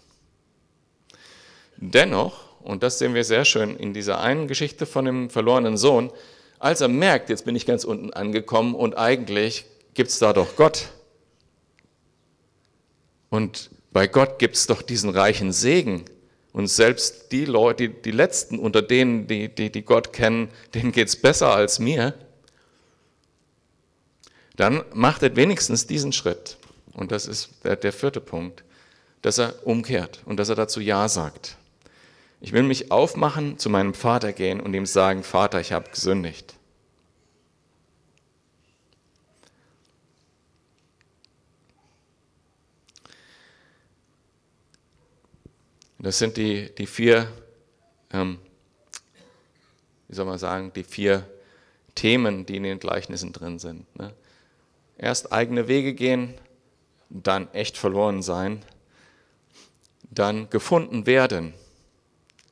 Dennoch, 1.77 2.61
und 2.61 2.83
das 2.83 2.99
sehen 2.99 3.13
wir 3.13 3.23
sehr 3.23 3.45
schön 3.45 3.75
in 3.75 3.93
dieser 3.93 4.19
einen 4.19 4.47
Geschichte 4.47 4.85
von 4.85 5.05
dem 5.05 5.29
verlorenen 5.29 5.77
Sohn, 5.77 6.11
als 6.59 6.81
er 6.81 6.89
merkt, 6.89 7.29
jetzt 7.29 7.45
bin 7.45 7.55
ich 7.55 7.65
ganz 7.65 7.83
unten 7.83 8.13
angekommen 8.13 8.75
und 8.75 8.97
eigentlich 8.97 9.65
gibt 9.95 10.11
es 10.11 10.19
da 10.19 10.31
doch 10.31 10.55
Gott. 10.55 10.89
Und 13.29 13.71
bei 13.91 14.07
Gott 14.07 14.37
gibt 14.37 14.55
es 14.55 14.67
doch 14.67 14.81
diesen 14.83 15.09
reichen 15.09 15.51
Segen. 15.51 16.05
Und 16.53 16.67
selbst 16.67 17.31
die 17.31 17.45
Leute, 17.45 17.89
die, 17.89 18.01
die 18.01 18.11
Letzten 18.11 18.59
unter 18.59 18.81
denen, 18.81 19.25
die, 19.25 19.47
die, 19.47 19.71
die 19.71 19.81
Gott 19.83 20.13
kennen, 20.13 20.49
denen 20.73 20.91
geht 20.91 21.07
es 21.07 21.15
besser 21.15 21.55
als 21.55 21.79
mir 21.79 22.13
dann 24.61 24.83
macht 24.93 25.23
er 25.23 25.35
wenigstens 25.35 25.87
diesen 25.87 26.13
Schritt. 26.13 26.57
Und 26.93 27.11
das 27.11 27.25
ist 27.25 27.49
der, 27.63 27.75
der 27.75 27.91
vierte 27.91 28.21
Punkt, 28.21 28.63
dass 29.23 29.39
er 29.39 29.65
umkehrt 29.65 30.21
und 30.25 30.37
dass 30.37 30.49
er 30.49 30.55
dazu 30.55 30.79
Ja 30.79 31.09
sagt. 31.09 31.57
Ich 32.41 32.51
will 32.51 32.61
mich 32.61 32.91
aufmachen, 32.91 33.57
zu 33.57 33.71
meinem 33.71 33.95
Vater 33.95 34.33
gehen 34.33 34.59
und 34.59 34.75
ihm 34.75 34.85
sagen, 34.85 35.23
Vater, 35.23 35.59
ich 35.59 35.71
habe 35.71 35.89
gesündigt. 35.89 36.53
Das 45.97 46.19
sind 46.19 46.37
die, 46.37 46.69
die 46.75 46.85
vier, 46.85 47.27
ähm, 48.11 48.37
wie 50.07 50.15
soll 50.15 50.25
man 50.25 50.37
sagen, 50.37 50.71
die 50.75 50.83
vier 50.83 51.27
Themen, 51.95 52.45
die 52.45 52.57
in 52.57 52.63
den 52.63 52.79
Gleichnissen 52.79 53.33
drin 53.33 53.57
sind. 53.57 53.95
Ne? 53.97 54.13
Erst 55.01 55.33
eigene 55.33 55.67
Wege 55.67 55.95
gehen, 55.95 56.35
dann 57.09 57.51
echt 57.53 57.75
verloren 57.75 58.21
sein, 58.21 58.61
dann 60.03 60.49
gefunden 60.51 61.07
werden 61.07 61.55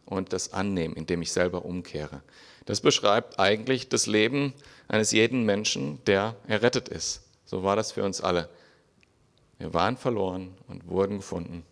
und 0.06 0.34
das 0.34 0.52
annehmen, 0.52 0.96
indem 0.96 1.22
ich 1.22 1.32
selber 1.32 1.64
umkehre. 1.64 2.24
Das 2.66 2.82
beschreibt 2.82 3.40
eigentlich 3.40 3.88
das 3.88 4.08
Leben 4.08 4.56
eines 4.88 5.12
jeden 5.12 5.46
Menschen, 5.46 6.04
der 6.06 6.36
errettet 6.48 6.90
ist. 6.90 7.22
So 7.46 7.64
war 7.64 7.76
das 7.76 7.92
für 7.92 8.04
uns 8.04 8.20
alle. 8.20 8.50
Wir 9.60 9.72
waren 9.76 9.96
verloren 9.96 10.58
und 10.68 10.88
wurden 10.88 11.18
gefunden. 11.18 11.64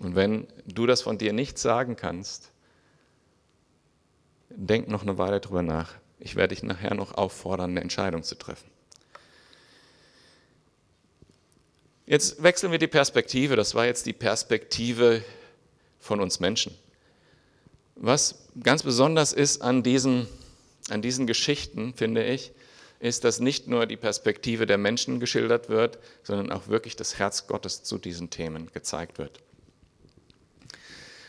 Und 0.00 0.14
wenn 0.14 0.46
du 0.64 0.86
das 0.86 1.02
von 1.02 1.18
dir 1.18 1.34
nicht 1.34 1.58
sagen 1.58 1.96
kannst, 1.96 2.50
denk 4.48 4.88
noch 4.88 5.02
eine 5.02 5.18
Weile 5.18 5.40
drüber 5.40 5.62
nach. 5.62 5.92
Ich 6.20 6.36
werde 6.36 6.54
dich 6.54 6.62
nachher 6.62 6.94
noch 6.94 7.14
auffordern, 7.14 7.70
eine 7.70 7.80
Entscheidung 7.80 8.22
zu 8.22 8.34
treffen. 8.34 8.70
Jetzt 12.06 12.42
wechseln 12.42 12.72
wir 12.72 12.78
die 12.78 12.86
Perspektive. 12.86 13.54
Das 13.54 13.74
war 13.74 13.84
jetzt 13.84 14.06
die 14.06 14.14
Perspektive 14.14 15.22
von 16.00 16.20
uns 16.20 16.40
Menschen. 16.40 16.74
Was 17.96 18.48
ganz 18.62 18.82
besonders 18.82 19.32
ist 19.32 19.60
an 19.60 19.82
diesen, 19.82 20.26
an 20.88 21.02
diesen 21.02 21.26
Geschichten, 21.26 21.92
finde 21.94 22.24
ich, 22.24 22.52
ist, 23.00 23.24
dass 23.24 23.40
nicht 23.40 23.68
nur 23.68 23.86
die 23.86 23.96
Perspektive 23.96 24.66
der 24.66 24.78
Menschen 24.78 25.20
geschildert 25.20 25.68
wird, 25.68 25.98
sondern 26.22 26.50
auch 26.50 26.68
wirklich 26.68 26.96
das 26.96 27.18
Herz 27.18 27.46
Gottes 27.46 27.82
zu 27.82 27.98
diesen 27.98 28.30
Themen 28.30 28.72
gezeigt 28.72 29.18
wird. 29.18 29.40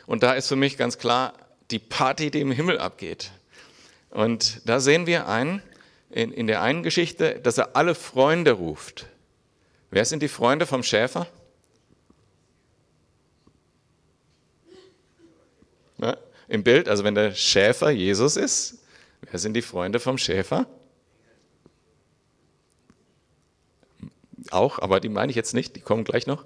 Und 0.08 0.24
da 0.24 0.34
ist 0.34 0.48
für 0.48 0.56
mich 0.56 0.78
ganz 0.78 0.98
klar 0.98 1.34
die 1.70 1.80
Party, 1.80 2.32
die 2.32 2.42
im 2.42 2.52
Himmel 2.52 2.80
abgeht. 2.80 3.32
Und 4.10 4.68
da 4.68 4.80
sehen 4.80 5.06
wir 5.06 5.28
einen, 5.28 5.62
in, 6.10 6.32
in 6.32 6.48
der 6.48 6.62
einen 6.62 6.84
Geschichte, 6.84 7.40
dass 7.40 7.58
er 7.58 7.76
alle 7.76 7.96
Freunde 7.96 8.54
ruft. 8.54 9.08
Wer 9.92 10.06
sind 10.06 10.22
die 10.22 10.28
Freunde 10.28 10.66
vom 10.66 10.84
Schäfer? 10.84 11.28
Ja, 15.98 16.18
Im 16.48 16.64
Bild, 16.64 16.88
also 16.88 17.04
wenn 17.04 17.16
der 17.16 17.34
Schäfer 17.34 17.90
Jesus 17.90 18.38
ist, 18.38 18.80
wer 19.22 19.40
sind 19.40 19.54
die 19.54 19.62
Freunde 19.62 20.00
vom 20.00 20.18
Schäfer? 20.18 20.66
Auch, 24.52 24.80
aber 24.80 25.00
die 25.00 25.10
meine 25.10 25.30
ich 25.30 25.36
jetzt 25.36 25.54
nicht, 25.54 25.76
die 25.76 25.82
kommen 25.82 26.04
gleich 26.04 26.26
noch. 26.26 26.46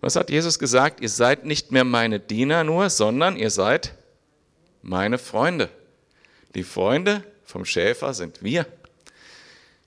Was 0.00 0.16
hat 0.16 0.30
Jesus 0.30 0.58
gesagt? 0.58 1.00
Ihr 1.00 1.08
seid 1.08 1.44
nicht 1.44 1.70
mehr 1.70 1.84
meine 1.84 2.18
Diener 2.18 2.64
nur, 2.64 2.90
sondern 2.90 3.36
ihr 3.36 3.50
seid 3.50 3.94
meine 4.82 5.18
Freunde. 5.18 5.70
Die 6.54 6.64
Freunde 6.64 7.24
vom 7.44 7.64
Schäfer 7.64 8.12
sind 8.14 8.42
wir. 8.42 8.66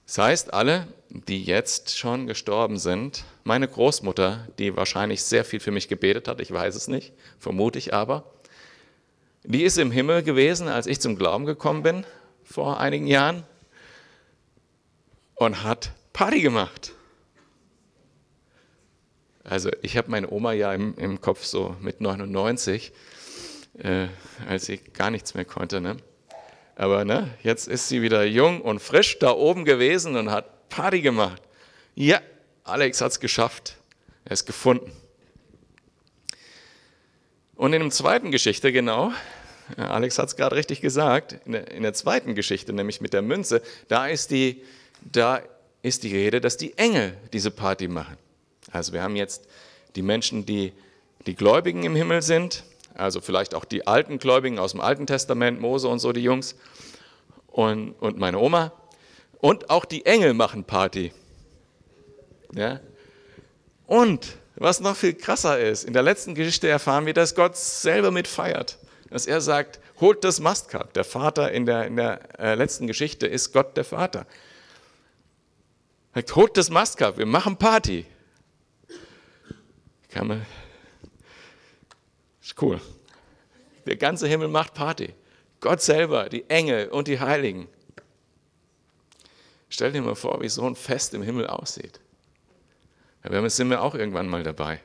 Das 0.06 0.18
heißt, 0.18 0.54
alle, 0.54 0.86
die 1.10 1.42
jetzt 1.44 1.96
schon 1.96 2.26
gestorben 2.26 2.78
sind, 2.78 3.24
meine 3.44 3.68
Großmutter, 3.68 4.48
die 4.58 4.76
wahrscheinlich 4.76 5.22
sehr 5.22 5.44
viel 5.44 5.60
für 5.60 5.70
mich 5.70 5.88
gebetet 5.88 6.28
hat, 6.28 6.40
ich 6.40 6.50
weiß 6.50 6.74
es 6.74 6.88
nicht, 6.88 7.12
vermute 7.38 7.78
ich 7.78 7.92
aber, 7.92 8.24
die 9.44 9.62
ist 9.62 9.78
im 9.78 9.90
Himmel 9.90 10.22
gewesen, 10.22 10.68
als 10.68 10.86
ich 10.86 11.00
zum 11.00 11.16
Glauben 11.16 11.44
gekommen 11.44 11.82
bin, 11.82 12.04
vor 12.44 12.80
einigen 12.80 13.06
Jahren. 13.06 13.44
und 15.36 15.62
hat 15.62 15.92
Party 16.12 16.40
gemacht. 16.40 16.92
Also 19.44 19.70
ich 19.82 19.96
habe 19.96 20.10
meine 20.10 20.30
Oma 20.30 20.52
ja 20.52 20.72
im, 20.72 20.96
im 20.96 21.20
Kopf 21.20 21.44
so 21.44 21.76
mit 21.80 22.00
99, 22.00 22.92
äh, 23.78 24.08
als 24.48 24.66
sie 24.66 24.78
gar 24.78 25.10
nichts 25.10 25.34
mehr 25.34 25.44
konnte. 25.44 25.80
Ne? 25.80 25.96
Aber 26.74 27.04
ne, 27.04 27.30
jetzt 27.42 27.68
ist 27.68 27.88
sie 27.88 28.02
wieder 28.02 28.24
jung 28.24 28.60
und 28.60 28.80
frisch 28.80 29.18
da 29.18 29.30
oben 29.30 29.64
gewesen 29.64 30.16
und 30.16 30.30
hat 30.30 30.68
Party 30.68 31.00
gemacht. 31.00 31.42
Ja, 31.94 32.20
Alex 32.64 33.00
hat 33.00 33.12
es 33.12 33.20
geschafft. 33.20 33.76
Er 34.24 34.32
ist 34.32 34.44
gefunden. 34.44 34.92
Und 37.54 37.72
in 37.72 37.80
der 37.80 37.90
zweiten 37.90 38.30
Geschichte, 38.30 38.70
genau, 38.72 39.12
Alex 39.76 40.18
hat 40.18 40.28
es 40.28 40.36
gerade 40.36 40.54
richtig 40.56 40.80
gesagt, 40.80 41.38
in 41.46 41.52
der, 41.52 41.70
in 41.70 41.82
der, 41.82 41.94
zweiten 41.94 42.34
Geschichte, 42.34 42.72
nämlich 42.72 43.00
mit 43.00 43.12
der 43.12 43.22
Münze, 43.22 43.62
da 43.88 44.06
ist, 44.06 44.30
die, 44.30 44.62
da 45.00 45.40
ist 45.82 46.02
die 46.02 46.14
Rede, 46.14 46.40
dass 46.40 46.56
die 46.56 46.76
Engel 46.76 47.16
diese 47.32 47.50
Party 47.50 47.88
machen. 47.88 48.16
Also 48.70 48.92
wir 48.92 49.02
haben 49.02 49.16
jetzt 49.16 49.48
die 49.96 50.02
Menschen, 50.02 50.44
die 50.44 50.72
die 51.26 51.34
Gläubigen 51.34 51.82
im 51.82 51.96
Himmel 51.96 52.22
sind, 52.22 52.64
also 52.96 53.20
vielleicht 53.20 53.54
auch 53.54 53.64
die 53.64 53.86
alten 53.86 54.18
Gläubigen 54.18 54.58
aus 54.58 54.72
dem 54.72 54.80
Alten 54.80 55.06
Testament, 55.06 55.60
Mose 55.60 55.88
und 55.88 55.98
so 55.98 56.12
die 56.12 56.22
Jungs 56.22 56.56
und, 57.48 57.92
und 57.92 58.18
meine 58.18 58.38
Oma. 58.38 58.72
Und 59.38 59.70
auch 59.70 59.84
die 59.84 60.06
Engel 60.06 60.34
machen 60.34 60.64
Party. 60.64 61.12
Ja? 62.54 62.80
Und 63.86 64.36
was 64.56 64.80
noch 64.80 64.96
viel 64.96 65.14
krasser 65.14 65.60
ist, 65.60 65.84
in 65.84 65.92
der 65.92 66.02
letzten 66.02 66.34
Geschichte 66.34 66.68
erfahren 66.68 67.06
wir, 67.06 67.14
dass 67.14 67.34
Gott 67.34 67.56
selber 67.56 68.10
mitfeiert. 68.10 68.78
Dass 69.10 69.26
er 69.26 69.40
sagt, 69.40 69.78
holt 70.00 70.24
das 70.24 70.40
Mastkalb. 70.40 70.92
Der 70.94 71.04
Vater 71.04 71.52
in 71.52 71.66
der, 71.66 71.86
in 71.86 71.96
der 71.96 72.40
äh, 72.40 72.54
letzten 72.54 72.86
Geschichte 72.86 73.26
ist 73.26 73.52
Gott 73.52 73.76
der 73.76 73.84
Vater. 73.84 74.26
Er 76.12 76.22
sagt, 76.22 76.36
holt 76.36 76.56
das 76.56 76.70
Mastkalb, 76.70 77.18
wir 77.18 77.26
machen 77.26 77.56
Party. 77.56 78.06
Kann 80.08 80.26
man, 80.26 80.46
ist 82.46 82.62
cool. 82.62 82.80
Der 83.86 83.96
ganze 83.96 84.28
Himmel 84.28 84.48
macht 84.48 84.74
Party. 84.74 85.14
Gott 85.60 85.82
selber, 85.82 86.28
die 86.28 86.48
Engel 86.48 86.88
und 86.88 87.08
die 87.08 87.18
Heiligen. 87.18 87.68
Stell 89.68 89.92
dir 89.92 90.00
mal 90.00 90.14
vor, 90.14 90.40
wie 90.40 90.48
so 90.48 90.64
ein 90.66 90.76
Fest 90.76 91.14
im 91.14 91.22
Himmel 91.22 91.48
aussieht. 91.48 92.00
Da 93.22 93.48
sind 93.48 93.70
wir 93.70 93.82
auch 93.82 93.94
irgendwann 93.94 94.28
mal 94.28 94.44
dabei. 94.44 94.80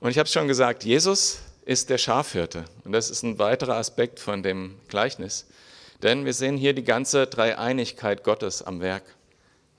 Und 0.00 0.10
ich 0.10 0.18
habe 0.18 0.26
es 0.26 0.32
schon 0.32 0.48
gesagt, 0.48 0.84
Jesus 0.84 1.38
ist 1.64 1.90
der 1.90 1.98
Schafhirte. 1.98 2.64
Und 2.84 2.92
das 2.92 3.10
ist 3.10 3.22
ein 3.22 3.38
weiterer 3.38 3.76
Aspekt 3.76 4.18
von 4.18 4.42
dem 4.42 4.76
Gleichnis. 4.88 5.46
Denn 6.02 6.24
wir 6.24 6.34
sehen 6.34 6.56
hier 6.56 6.72
die 6.72 6.84
ganze 6.84 7.26
Dreieinigkeit 7.26 8.24
Gottes 8.24 8.62
am 8.62 8.80
Werk. 8.80 9.04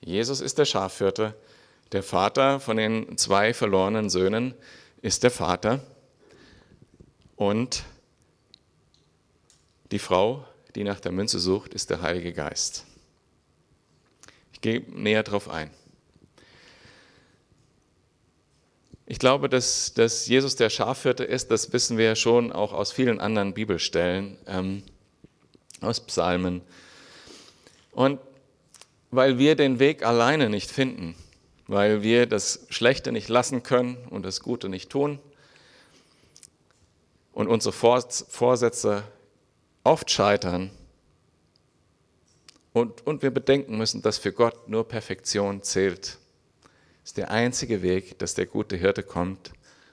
Jesus 0.00 0.40
ist 0.40 0.58
der 0.58 0.64
Schafhirte. 0.64 1.34
Der 1.92 2.02
Vater 2.02 2.60
von 2.60 2.76
den 2.76 3.16
zwei 3.16 3.54
verlorenen 3.54 4.10
Söhnen 4.10 4.54
ist 5.00 5.22
der 5.22 5.30
Vater. 5.30 5.80
Und 7.36 7.84
die 9.90 9.98
Frau, 9.98 10.44
die 10.74 10.84
nach 10.84 11.00
der 11.00 11.12
Münze 11.12 11.38
sucht, 11.38 11.72
ist 11.72 11.88
der 11.88 12.02
Heilige 12.02 12.32
Geist. 12.32 12.84
Ich 14.52 14.60
gehe 14.60 14.80
näher 14.88 15.22
darauf 15.22 15.48
ein. 15.48 15.70
Ich 19.06 19.18
glaube, 19.18 19.48
dass, 19.48 19.94
dass 19.94 20.26
Jesus 20.26 20.56
der 20.56 20.68
Schafhirte 20.68 21.24
ist, 21.24 21.50
das 21.50 21.72
wissen 21.72 21.96
wir 21.96 22.04
ja 22.04 22.16
schon 22.16 22.52
auch 22.52 22.74
aus 22.74 22.92
vielen 22.92 23.20
anderen 23.20 23.54
Bibelstellen, 23.54 24.36
ähm, 24.46 24.82
aus 25.80 26.00
Psalmen. 26.00 26.60
Und 27.92 28.20
weil 29.10 29.38
wir 29.38 29.56
den 29.56 29.78
Weg 29.78 30.04
alleine 30.04 30.50
nicht 30.50 30.70
finden, 30.70 31.14
weil 31.68 32.02
wir 32.02 32.26
das 32.26 32.66
Schlechte 32.68 33.12
nicht 33.12 33.28
lassen 33.28 33.62
können 33.62 33.96
und 34.10 34.24
das 34.24 34.40
Gute 34.40 34.68
nicht 34.68 34.90
tun 34.90 35.20
und 37.32 37.46
unsere 37.46 37.72
Vorsätze 37.72 39.04
oft 39.84 40.10
scheitern, 40.10 40.72
und, 42.78 43.06
und 43.06 43.22
wir 43.22 43.32
bedenken 43.32 43.76
müssen, 43.76 44.02
dass 44.02 44.18
für 44.18 44.32
Gott 44.32 44.68
nur 44.68 44.86
Perfektion 44.86 45.62
zählt. 45.62 46.18
Das 47.02 47.10
ist 47.10 47.16
der 47.16 47.30
einzige 47.30 47.82
Weg, 47.82 48.18
dass 48.18 48.34
der 48.34 48.46
gute 48.46 48.76
Hirte 48.76 49.02
kommt 49.02 49.52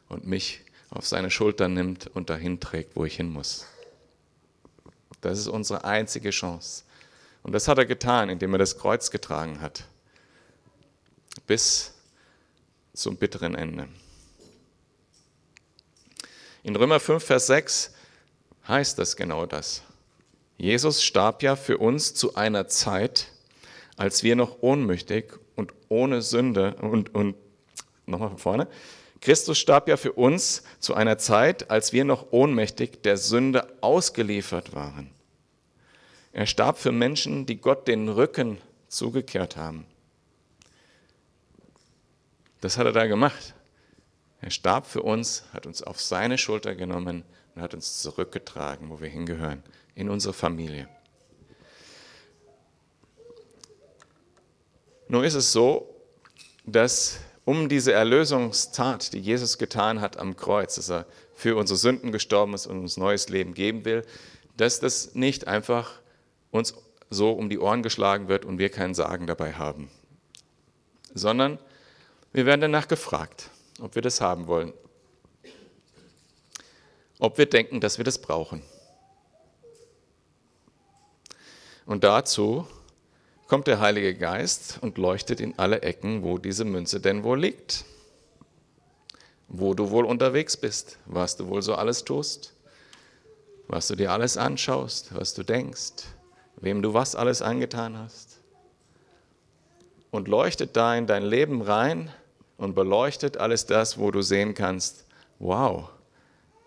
und 0.09 0.27
mich 0.27 0.61
auf 0.89 1.07
seine 1.07 1.31
Schultern 1.31 1.73
nimmt 1.73 2.07
und 2.13 2.29
dahin 2.29 2.59
trägt, 2.59 2.95
wo 2.95 3.05
ich 3.05 3.15
hin 3.15 3.29
muss. 3.29 3.65
Das 5.21 5.39
ist 5.39 5.47
unsere 5.47 5.83
einzige 5.83 6.29
Chance. 6.29 6.83
Und 7.41 7.53
das 7.53 7.67
hat 7.67 7.77
er 7.77 7.85
getan, 7.85 8.29
indem 8.29 8.53
er 8.53 8.59
das 8.59 8.77
Kreuz 8.77 9.09
getragen 9.09 9.61
hat. 9.61 9.85
Bis 11.47 11.93
zum 12.93 13.17
bitteren 13.17 13.55
Ende. 13.55 13.87
In 16.63 16.75
Römer 16.75 16.99
5, 16.99 17.23
Vers 17.23 17.47
6 17.47 17.93
heißt 18.67 18.97
das 18.97 19.15
genau 19.15 19.45
das. 19.45 19.83
Jesus 20.57 21.03
starb 21.03 21.43
ja 21.43 21.55
für 21.55 21.77
uns 21.77 22.13
zu 22.13 22.35
einer 22.35 22.67
Zeit, 22.67 23.31
als 23.97 24.23
wir 24.23 24.35
noch 24.35 24.61
ohnmächtig 24.61 25.33
und 25.55 25.73
ohne 25.89 26.21
Sünde 26.21 26.75
und, 26.81 27.13
und 27.13 27.35
nochmal 28.05 28.29
von 28.29 28.37
vorne. 28.37 28.67
Christus 29.21 29.57
starb 29.57 29.87
ja 29.87 29.97
für 29.97 30.13
uns 30.13 30.63
zu 30.79 30.93
einer 30.93 31.17
Zeit, 31.17 31.69
als 31.69 31.93
wir 31.93 32.05
noch 32.05 32.31
ohnmächtig 32.31 33.01
der 33.03 33.17
Sünde 33.17 33.67
ausgeliefert 33.81 34.73
waren. 34.73 35.11
Er 36.31 36.45
starb 36.45 36.77
für 36.77 36.91
Menschen, 36.91 37.45
die 37.45 37.57
Gott 37.57 37.87
den 37.87 38.09
Rücken 38.09 38.59
zugekehrt 38.87 39.55
haben. 39.55 39.85
Das 42.65 42.79
hat 42.79 42.87
er 42.87 42.93
da 42.93 43.05
gemacht. 43.05 43.53
Er 44.41 44.49
starb 44.49 44.87
für 44.87 45.03
uns, 45.03 45.43
hat 45.53 45.67
uns 45.67 45.83
auf 45.83 46.01
seine 46.01 46.39
Schulter 46.39 46.73
genommen 46.73 47.23
und 47.53 47.61
hat 47.61 47.75
uns 47.75 48.01
zurückgetragen, 48.01 48.89
wo 48.89 48.99
wir 48.99 49.07
hingehören, 49.07 49.61
in 49.93 50.09
unsere 50.09 50.33
Familie. 50.33 50.89
Nur 55.07 55.23
ist 55.23 55.35
es 55.35 55.51
so, 55.51 55.95
dass 56.65 57.19
um 57.43 57.69
diese 57.69 57.93
Erlösungstat, 57.93 59.13
die 59.13 59.19
Jesus 59.19 59.59
getan 59.59 60.01
hat 60.01 60.17
am 60.17 60.35
Kreuz, 60.35 60.73
dass 60.73 60.89
er 60.89 61.05
für 61.35 61.57
unsere 61.57 61.77
Sünden 61.77 62.11
gestorben 62.11 62.55
ist 62.55 62.65
und 62.65 62.79
uns 62.79 62.97
neues 62.97 63.29
Leben 63.29 63.53
geben 63.53 63.85
will, 63.85 64.03
dass 64.57 64.79
das 64.79 65.13
nicht 65.13 65.47
einfach 65.47 66.01
uns 66.49 66.73
so 67.11 67.31
um 67.31 67.47
die 67.47 67.59
Ohren 67.59 67.83
geschlagen 67.83 68.27
wird 68.27 68.43
und 68.43 68.57
wir 68.57 68.69
keinen 68.69 68.95
Sagen 68.95 69.27
dabei 69.27 69.53
haben, 69.53 69.91
sondern 71.13 71.59
wir 72.35 72.45
werden 72.45 72.59
danach 72.59 72.89
gefragt, 72.89 73.49
ob 73.79 73.95
wir 73.95 74.01
das 74.01 74.19
haben 74.19 74.47
wollen, 74.47 74.73
ob 77.17 77.37
wir 77.37 77.45
denken, 77.45 77.79
dass 77.79 77.97
wir 77.97 78.03
das 78.03 78.19
brauchen. 78.19 78.61
Und 81.85 82.03
dazu 82.03 82.67
kommt 83.47 83.67
der 83.67 83.79
Heilige 83.79 84.13
Geist 84.15 84.79
und 84.81 84.97
leuchtet 84.97 85.39
in 85.39 85.57
alle 85.57 85.81
Ecken, 85.81 86.23
wo 86.23 86.37
diese 86.37 86.65
Münze 86.65 86.99
denn 86.99 87.23
wohl 87.23 87.39
liegt. 87.39 87.85
Wo 89.47 89.73
du 89.73 89.89
wohl 89.91 90.03
unterwegs 90.03 90.57
bist, 90.57 90.97
was 91.05 91.37
du 91.37 91.47
wohl 91.47 91.61
so 91.61 91.75
alles 91.75 92.03
tust, 92.03 92.53
was 93.69 93.87
du 93.87 93.95
dir 93.95 94.11
alles 94.11 94.35
anschaust, 94.35 95.15
was 95.15 95.35
du 95.35 95.43
denkst, 95.43 96.03
wem 96.57 96.81
du 96.81 96.93
was 96.93 97.15
alles 97.15 97.41
angetan 97.41 97.97
hast. 97.97 98.41
Und 100.11 100.27
leuchtet 100.27 100.75
da 100.75 100.97
in 100.97 101.07
dein 101.07 101.23
Leben 101.23 101.61
rein 101.61 102.11
und 102.57 102.75
beleuchtet 102.75 103.37
alles 103.37 103.65
das, 103.65 103.97
wo 103.97 104.11
du 104.11 104.21
sehen 104.21 104.53
kannst, 104.53 105.05
wow, 105.39 105.89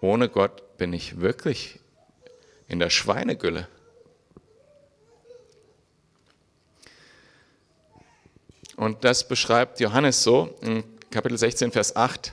ohne 0.01 0.29
Gott 0.29 0.77
bin 0.77 0.93
ich 0.93 1.21
wirklich 1.21 1.81
in 2.69 2.79
der 2.79 2.91
Schweinegülle. 2.91 3.67
Und 8.77 9.03
das 9.03 9.27
beschreibt 9.27 9.81
Johannes 9.81 10.23
so 10.23 10.57
in 10.61 10.85
Kapitel 11.11 11.37
16, 11.37 11.73
Vers 11.73 11.97
8. 11.97 12.33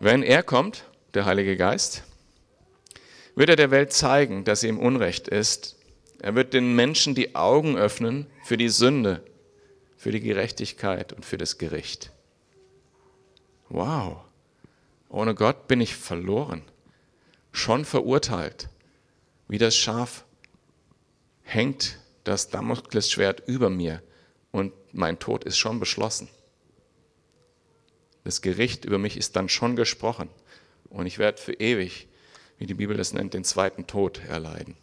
Wenn 0.00 0.22
er 0.22 0.42
kommt, 0.42 0.84
der 1.12 1.26
Heilige 1.26 1.58
Geist, 1.58 2.04
wird 3.34 3.50
er 3.50 3.56
der 3.56 3.70
Welt 3.70 3.92
zeigen, 3.92 4.44
dass 4.44 4.60
sie 4.60 4.68
im 4.68 4.78
Unrecht 4.78 5.28
ist. 5.28 5.76
Er 6.20 6.34
wird 6.34 6.54
den 6.54 6.74
Menschen 6.74 7.14
die 7.14 7.34
Augen 7.34 7.76
öffnen 7.76 8.26
für 8.44 8.56
die 8.56 8.68
Sünde, 8.68 9.22
für 9.96 10.10
die 10.10 10.20
Gerechtigkeit 10.20 11.12
und 11.12 11.26
für 11.26 11.36
das 11.36 11.58
Gericht. 11.58 12.10
Wow, 13.74 14.18
ohne 15.08 15.34
Gott 15.34 15.66
bin 15.66 15.80
ich 15.80 15.96
verloren, 15.96 16.60
schon 17.52 17.86
verurteilt. 17.86 18.68
Wie 19.48 19.56
das 19.56 19.74
Schaf 19.74 20.26
hängt 21.40 21.98
das 22.22 22.50
Damoklesschwert 22.50 23.48
über 23.48 23.70
mir 23.70 24.02
und 24.50 24.74
mein 24.92 25.18
Tod 25.18 25.44
ist 25.44 25.56
schon 25.56 25.80
beschlossen. 25.80 26.28
Das 28.24 28.42
Gericht 28.42 28.84
über 28.84 28.98
mich 28.98 29.16
ist 29.16 29.36
dann 29.36 29.48
schon 29.48 29.74
gesprochen 29.74 30.28
und 30.90 31.06
ich 31.06 31.18
werde 31.18 31.40
für 31.40 31.54
ewig, 31.54 32.08
wie 32.58 32.66
die 32.66 32.74
Bibel 32.74 32.98
das 32.98 33.14
nennt, 33.14 33.32
den 33.32 33.42
zweiten 33.42 33.86
Tod 33.86 34.22
erleiden. 34.28 34.76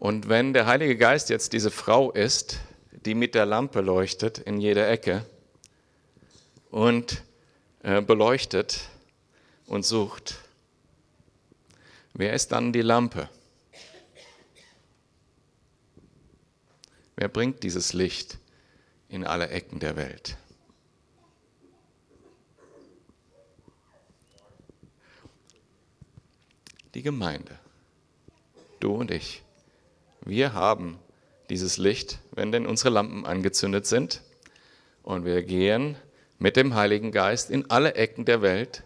Und 0.00 0.30
wenn 0.30 0.54
der 0.54 0.64
Heilige 0.64 0.96
Geist 0.96 1.28
jetzt 1.28 1.52
diese 1.52 1.70
Frau 1.70 2.10
ist, 2.10 2.58
die 3.04 3.14
mit 3.14 3.34
der 3.34 3.44
Lampe 3.44 3.82
leuchtet 3.82 4.38
in 4.38 4.58
jeder 4.58 4.88
Ecke 4.88 5.26
und 6.70 7.22
äh, 7.82 8.00
beleuchtet 8.00 8.80
und 9.66 9.84
sucht, 9.84 10.38
wer 12.14 12.32
ist 12.32 12.50
dann 12.50 12.72
die 12.72 12.80
Lampe? 12.80 13.28
Wer 17.16 17.28
bringt 17.28 17.62
dieses 17.62 17.92
Licht 17.92 18.38
in 19.10 19.26
alle 19.26 19.50
Ecken 19.50 19.80
der 19.80 19.96
Welt? 19.96 20.38
Die 26.94 27.02
Gemeinde. 27.02 27.58
Du 28.80 28.94
und 28.94 29.10
ich. 29.10 29.42
Wir 30.22 30.52
haben 30.52 30.98
dieses 31.48 31.76
Licht, 31.76 32.20
wenn 32.32 32.52
denn 32.52 32.66
unsere 32.66 32.90
Lampen 32.90 33.26
angezündet 33.26 33.86
sind. 33.86 34.22
Und 35.02 35.24
wir 35.24 35.42
gehen 35.42 35.96
mit 36.38 36.56
dem 36.56 36.74
Heiligen 36.74 37.12
Geist 37.12 37.50
in 37.50 37.70
alle 37.70 37.94
Ecken 37.94 38.24
der 38.24 38.42
Welt 38.42 38.84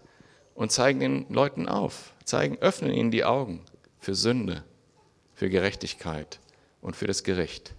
und 0.54 0.72
zeigen 0.72 1.00
den 1.00 1.26
Leuten 1.28 1.68
auf, 1.68 2.12
zeigen, 2.24 2.58
öffnen 2.58 2.92
ihnen 2.92 3.10
die 3.10 3.24
Augen 3.24 3.64
für 3.98 4.14
Sünde, 4.14 4.64
für 5.34 5.50
Gerechtigkeit 5.50 6.38
und 6.80 6.96
für 6.96 7.06
das 7.06 7.24
Gericht. 7.24 7.74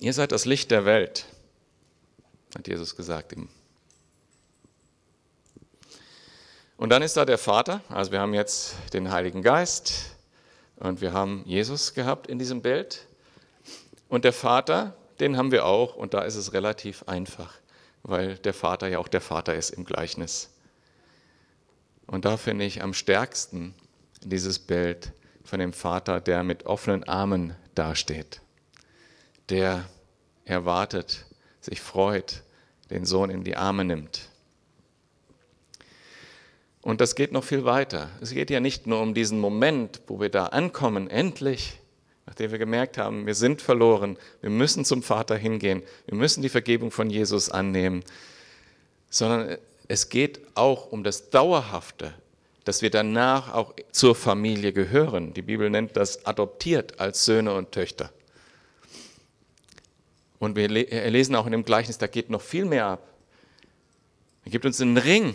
Ihr 0.00 0.12
seid 0.12 0.32
das 0.32 0.44
Licht 0.44 0.70
der 0.70 0.84
Welt, 0.84 1.26
hat 2.54 2.68
Jesus 2.68 2.96
gesagt. 2.96 3.34
Und 6.76 6.90
dann 6.90 7.02
ist 7.02 7.16
da 7.16 7.24
der 7.24 7.38
Vater, 7.38 7.80
also 7.88 8.12
wir 8.12 8.20
haben 8.20 8.34
jetzt 8.34 8.76
den 8.92 9.10
Heiligen 9.10 9.42
Geist 9.42 10.16
und 10.76 11.00
wir 11.00 11.12
haben 11.12 11.42
Jesus 11.46 11.94
gehabt 11.94 12.26
in 12.26 12.38
diesem 12.38 12.60
Bild. 12.60 13.06
Und 14.08 14.24
der 14.24 14.32
Vater, 14.32 14.96
den 15.20 15.36
haben 15.36 15.52
wir 15.52 15.64
auch 15.64 15.96
und 15.96 16.14
da 16.14 16.22
ist 16.22 16.36
es 16.36 16.52
relativ 16.52 17.04
einfach, 17.04 17.54
weil 18.02 18.36
der 18.36 18.54
Vater 18.54 18.88
ja 18.88 18.98
auch 18.98 19.08
der 19.08 19.22
Vater 19.22 19.54
ist 19.54 19.70
im 19.70 19.84
Gleichnis. 19.84 20.50
Und 22.06 22.24
da 22.24 22.36
finde 22.36 22.64
ich 22.64 22.82
am 22.82 22.94
stärksten 22.94 23.74
dieses 24.22 24.58
Bild 24.58 25.12
von 25.44 25.58
dem 25.58 25.72
Vater, 25.72 26.20
der 26.20 26.42
mit 26.42 26.66
offenen 26.66 27.04
Armen 27.04 27.56
dasteht 27.74 28.40
der 29.48 29.88
erwartet, 30.44 31.26
sich 31.60 31.80
freut, 31.80 32.42
den 32.90 33.04
Sohn 33.04 33.30
in 33.30 33.44
die 33.44 33.56
Arme 33.56 33.84
nimmt. 33.84 34.28
Und 36.86 37.00
das 37.00 37.16
geht 37.16 37.32
noch 37.32 37.42
viel 37.42 37.64
weiter. 37.64 38.10
Es 38.20 38.30
geht 38.30 38.48
ja 38.48 38.60
nicht 38.60 38.86
nur 38.86 39.00
um 39.00 39.12
diesen 39.12 39.40
Moment, 39.40 40.02
wo 40.06 40.20
wir 40.20 40.28
da 40.28 40.46
ankommen, 40.46 41.10
endlich, 41.10 41.80
nachdem 42.26 42.52
wir 42.52 42.60
gemerkt 42.60 42.96
haben, 42.96 43.26
wir 43.26 43.34
sind 43.34 43.60
verloren, 43.60 44.16
wir 44.40 44.50
müssen 44.50 44.84
zum 44.84 45.02
Vater 45.02 45.36
hingehen, 45.36 45.82
wir 46.06 46.16
müssen 46.16 46.42
die 46.42 46.48
Vergebung 46.48 46.92
von 46.92 47.10
Jesus 47.10 47.50
annehmen, 47.50 48.04
sondern 49.10 49.58
es 49.88 50.10
geht 50.10 50.38
auch 50.54 50.92
um 50.92 51.02
das 51.02 51.30
Dauerhafte, 51.30 52.14
dass 52.62 52.82
wir 52.82 52.90
danach 52.90 53.52
auch 53.52 53.74
zur 53.90 54.14
Familie 54.14 54.72
gehören. 54.72 55.34
Die 55.34 55.42
Bibel 55.42 55.68
nennt 55.68 55.96
das 55.96 56.24
adoptiert 56.24 57.00
als 57.00 57.24
Söhne 57.24 57.54
und 57.54 57.72
Töchter. 57.72 58.12
Und 60.38 60.54
wir 60.54 60.68
lesen 60.68 61.34
auch 61.34 61.46
in 61.46 61.52
dem 61.52 61.64
Gleichnis, 61.64 61.98
da 61.98 62.06
geht 62.06 62.30
noch 62.30 62.42
viel 62.42 62.64
mehr 62.64 62.86
ab. 62.86 63.08
Er 64.44 64.52
gibt 64.52 64.64
uns 64.64 64.80
einen 64.80 64.98
Ring. 64.98 65.34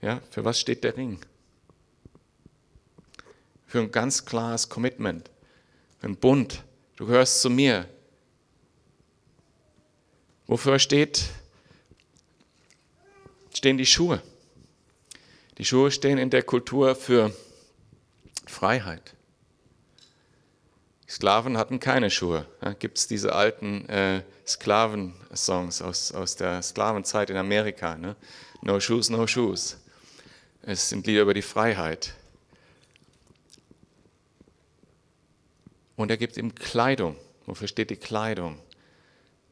Ja, 0.00 0.20
für 0.30 0.44
was 0.44 0.60
steht 0.60 0.84
der 0.84 0.96
Ring? 0.96 1.18
Für 3.66 3.80
ein 3.80 3.90
ganz 3.90 4.24
klares 4.24 4.68
Commitment, 4.68 5.30
einen 6.00 6.16
Bund. 6.16 6.62
Du 6.96 7.06
gehörst 7.06 7.40
zu 7.40 7.50
mir. 7.50 7.88
Wofür 10.46 10.78
steht, 10.78 11.28
stehen 13.52 13.76
die 13.76 13.86
Schuhe? 13.86 14.22
Die 15.58 15.64
Schuhe 15.64 15.90
stehen 15.90 16.18
in 16.18 16.30
der 16.30 16.42
Kultur 16.42 16.94
für 16.94 17.34
Freiheit. 18.46 19.14
Sklaven 21.08 21.58
hatten 21.58 21.80
keine 21.80 22.10
Schuhe. 22.10 22.46
Ja, 22.62 22.74
Gibt 22.74 22.98
es 22.98 23.08
diese 23.08 23.34
alten 23.34 23.88
äh, 23.88 24.22
Sklavensongs 24.46 25.82
aus, 25.82 26.12
aus 26.12 26.36
der 26.36 26.62
Sklavenzeit 26.62 27.30
in 27.30 27.36
Amerika? 27.36 27.96
Ne? 27.96 28.14
No 28.62 28.78
shoes, 28.78 29.10
no 29.10 29.26
shoes. 29.26 29.78
Es 30.70 30.90
sind 30.90 31.06
Lieder 31.06 31.22
über 31.22 31.32
die 31.32 31.40
Freiheit. 31.40 32.12
Und 35.96 36.10
er 36.10 36.18
gibt 36.18 36.36
ihm 36.36 36.54
Kleidung. 36.54 37.16
Wofür 37.46 37.68
steht 37.68 37.88
die 37.88 37.96
Kleidung? 37.96 38.60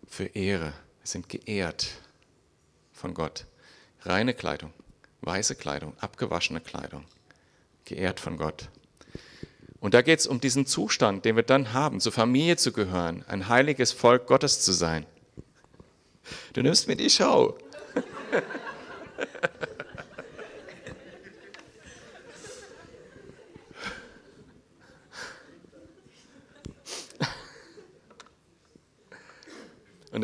Für 0.06 0.26
Ehre. 0.26 0.74
Wir 1.00 1.04
sind 1.04 1.30
geehrt 1.30 1.88
von 2.92 3.14
Gott. 3.14 3.46
Reine 4.02 4.34
Kleidung, 4.34 4.74
weiße 5.22 5.54
Kleidung, 5.54 5.94
abgewaschene 6.00 6.60
Kleidung. 6.60 7.06
Geehrt 7.86 8.20
von 8.20 8.36
Gott. 8.36 8.68
Und 9.80 9.94
da 9.94 10.02
geht 10.02 10.18
es 10.18 10.26
um 10.26 10.38
diesen 10.38 10.66
Zustand, 10.66 11.24
den 11.24 11.36
wir 11.36 11.44
dann 11.44 11.72
haben, 11.72 11.98
zur 11.98 12.12
Familie 12.12 12.58
zu 12.58 12.72
gehören, 12.72 13.24
ein 13.26 13.48
heiliges 13.48 13.90
Volk 13.90 14.26
Gottes 14.26 14.60
zu 14.60 14.72
sein. 14.72 15.06
Du 16.52 16.60
nimmst 16.60 16.88
mir 16.88 16.96
die 16.96 17.08
Schau. 17.08 17.56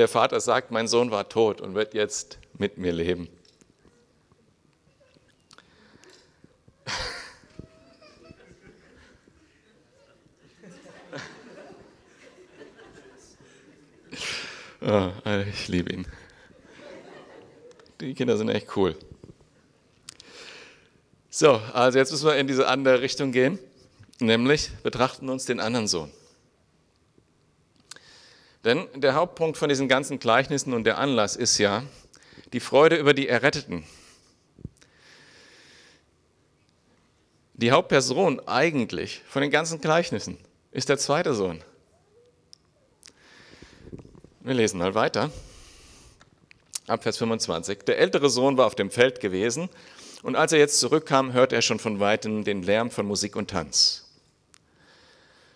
Der 0.03 0.09
Vater 0.09 0.41
sagt, 0.41 0.73
mein 0.73 0.89
Sohn 0.89 1.13
war 1.13 1.29
tot 1.29 1.61
und 1.61 1.77
wird 1.77 1.95
jetzt 1.95 2.39
mit 2.59 2.77
mir 2.77 2.91
leben. 2.91 3.29
Oh, 14.81 15.11
ich 15.53 15.69
liebe 15.69 15.93
ihn. 15.93 16.05
Die 18.01 18.15
Kinder 18.15 18.37
sind 18.37 18.49
echt 18.49 18.77
cool. 18.77 18.97
So, 21.31 21.61
also 21.73 21.97
jetzt 21.97 22.11
müssen 22.11 22.27
wir 22.27 22.35
in 22.35 22.49
diese 22.49 22.67
andere 22.67 23.03
Richtung 23.03 23.31
gehen, 23.31 23.61
nämlich 24.19 24.73
betrachten 24.83 25.29
uns 25.29 25.45
den 25.45 25.61
anderen 25.61 25.87
Sohn. 25.87 26.11
Denn 28.65 28.87
der 28.95 29.15
Hauptpunkt 29.15 29.57
von 29.59 29.69
diesen 29.69 29.89
ganzen 29.89 30.19
Gleichnissen 30.19 30.73
und 30.73 30.85
der 30.85 30.99
Anlass 30.99 31.37
ist 31.37 31.59
ja 31.59 31.83
die 32.53 32.61
Freude 32.61 32.97
über 32.97 33.15
die 33.15 33.29
Erretteten. 33.29 33.85
Die 37.55 37.73
Hauptperson 37.73 38.41
eigentlich 38.47 39.23
von 39.29 39.43
den 39.43 39.51
ganzen 39.51 39.81
Gleichnissen 39.81 40.39
ist 40.71 40.89
der 40.89 40.99
zweite 40.99 41.35
Sohn. 41.35 41.63
Wir 44.41 44.55
lesen 44.55 44.79
mal 44.79 44.95
weiter. 44.95 45.31
Ab 46.89 47.05
Vers 47.05 47.19
25. 47.19 47.81
Der 47.85 47.99
ältere 47.99 48.29
Sohn 48.29 48.57
war 48.57 48.67
auf 48.67 48.75
dem 48.75 48.91
Feld 48.91 49.21
gewesen 49.21 49.69
und 50.23 50.37
als 50.37 50.53
er 50.53 50.59
jetzt 50.59 50.81
zurückkam, 50.81 51.33
hörte 51.33 51.55
er 51.57 51.63
schon 51.63 51.79
von 51.79 52.01
weitem 52.01 52.45
den 52.45 52.63
Lärm 52.63 52.91
von 52.91 53.07
Musik 53.07 53.37
und 53.37 53.51
Tanz. 53.51 54.02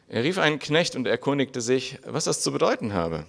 Er 0.08 0.22
rief 0.22 0.38
einen 0.38 0.58
Knecht 0.58 0.94
und 0.94 1.06
erkundigte 1.06 1.60
sich, 1.60 1.98
was 2.04 2.24
das 2.24 2.40
zu 2.40 2.52
bedeuten 2.52 2.92
habe. 2.92 3.26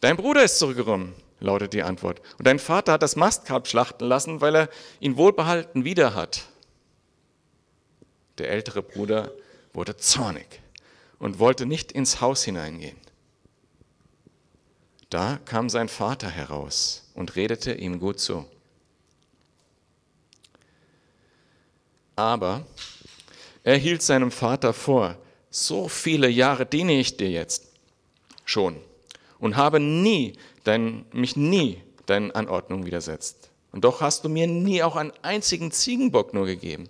Dein 0.00 0.16
Bruder 0.16 0.42
ist 0.42 0.58
zurückgekommen, 0.58 1.14
lautet 1.40 1.72
die 1.72 1.82
Antwort. 1.82 2.20
Und 2.38 2.46
dein 2.46 2.58
Vater 2.58 2.92
hat 2.92 3.02
das 3.02 3.16
Mastkalb 3.16 3.66
schlachten 3.66 4.06
lassen, 4.06 4.40
weil 4.40 4.54
er 4.54 4.68
ihn 4.98 5.16
wohlbehalten 5.16 5.84
wieder 5.84 6.14
hat. 6.14 6.46
Der 8.38 8.50
ältere 8.50 8.82
Bruder 8.82 9.32
wurde 9.72 9.96
zornig 9.96 10.60
und 11.18 11.38
wollte 11.38 11.66
nicht 11.66 11.92
ins 11.92 12.20
Haus 12.20 12.44
hineingehen. 12.44 12.96
Da 15.10 15.38
kam 15.44 15.68
sein 15.68 15.88
Vater 15.88 16.28
heraus 16.30 17.10
und 17.14 17.36
redete 17.36 17.72
ihm 17.74 17.98
gut 17.98 18.20
zu. 18.20 18.46
Aber 22.16 22.64
er 23.62 23.76
hielt 23.76 24.02
seinem 24.02 24.30
Vater 24.30 24.72
vor, 24.72 25.16
so 25.50 25.88
viele 25.88 26.28
Jahre 26.28 26.66
diene 26.66 26.98
ich 26.98 27.16
dir 27.16 27.30
jetzt 27.30 27.68
schon 28.44 28.76
und 29.38 29.56
habe 29.56 29.80
nie 29.80 30.34
dein, 30.64 31.04
mich 31.12 31.36
nie 31.36 31.82
deinen 32.06 32.30
Anordnungen 32.30 32.86
widersetzt. 32.86 33.50
Und 33.72 33.84
doch 33.84 34.00
hast 34.00 34.24
du 34.24 34.28
mir 34.28 34.46
nie 34.46 34.82
auch 34.82 34.96
einen 34.96 35.12
einzigen 35.22 35.70
Ziegenbock 35.70 36.34
nur 36.34 36.46
gegeben, 36.46 36.88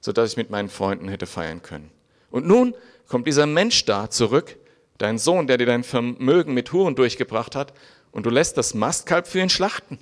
sodass 0.00 0.32
ich 0.32 0.36
mit 0.36 0.50
meinen 0.50 0.68
Freunden 0.68 1.08
hätte 1.08 1.26
feiern 1.26 1.62
können. 1.62 1.90
Und 2.30 2.46
nun 2.46 2.74
kommt 3.08 3.26
dieser 3.26 3.46
Mensch 3.46 3.84
da 3.84 4.10
zurück, 4.10 4.56
dein 4.98 5.18
Sohn, 5.18 5.46
der 5.46 5.58
dir 5.58 5.66
dein 5.66 5.84
Vermögen 5.84 6.54
mit 6.54 6.72
Huren 6.72 6.94
durchgebracht 6.94 7.54
hat, 7.54 7.72
und 8.10 8.26
du 8.26 8.30
lässt 8.30 8.58
das 8.58 8.74
Mastkalb 8.74 9.26
für 9.26 9.40
ihn 9.40 9.48
schlachten. 9.48 9.98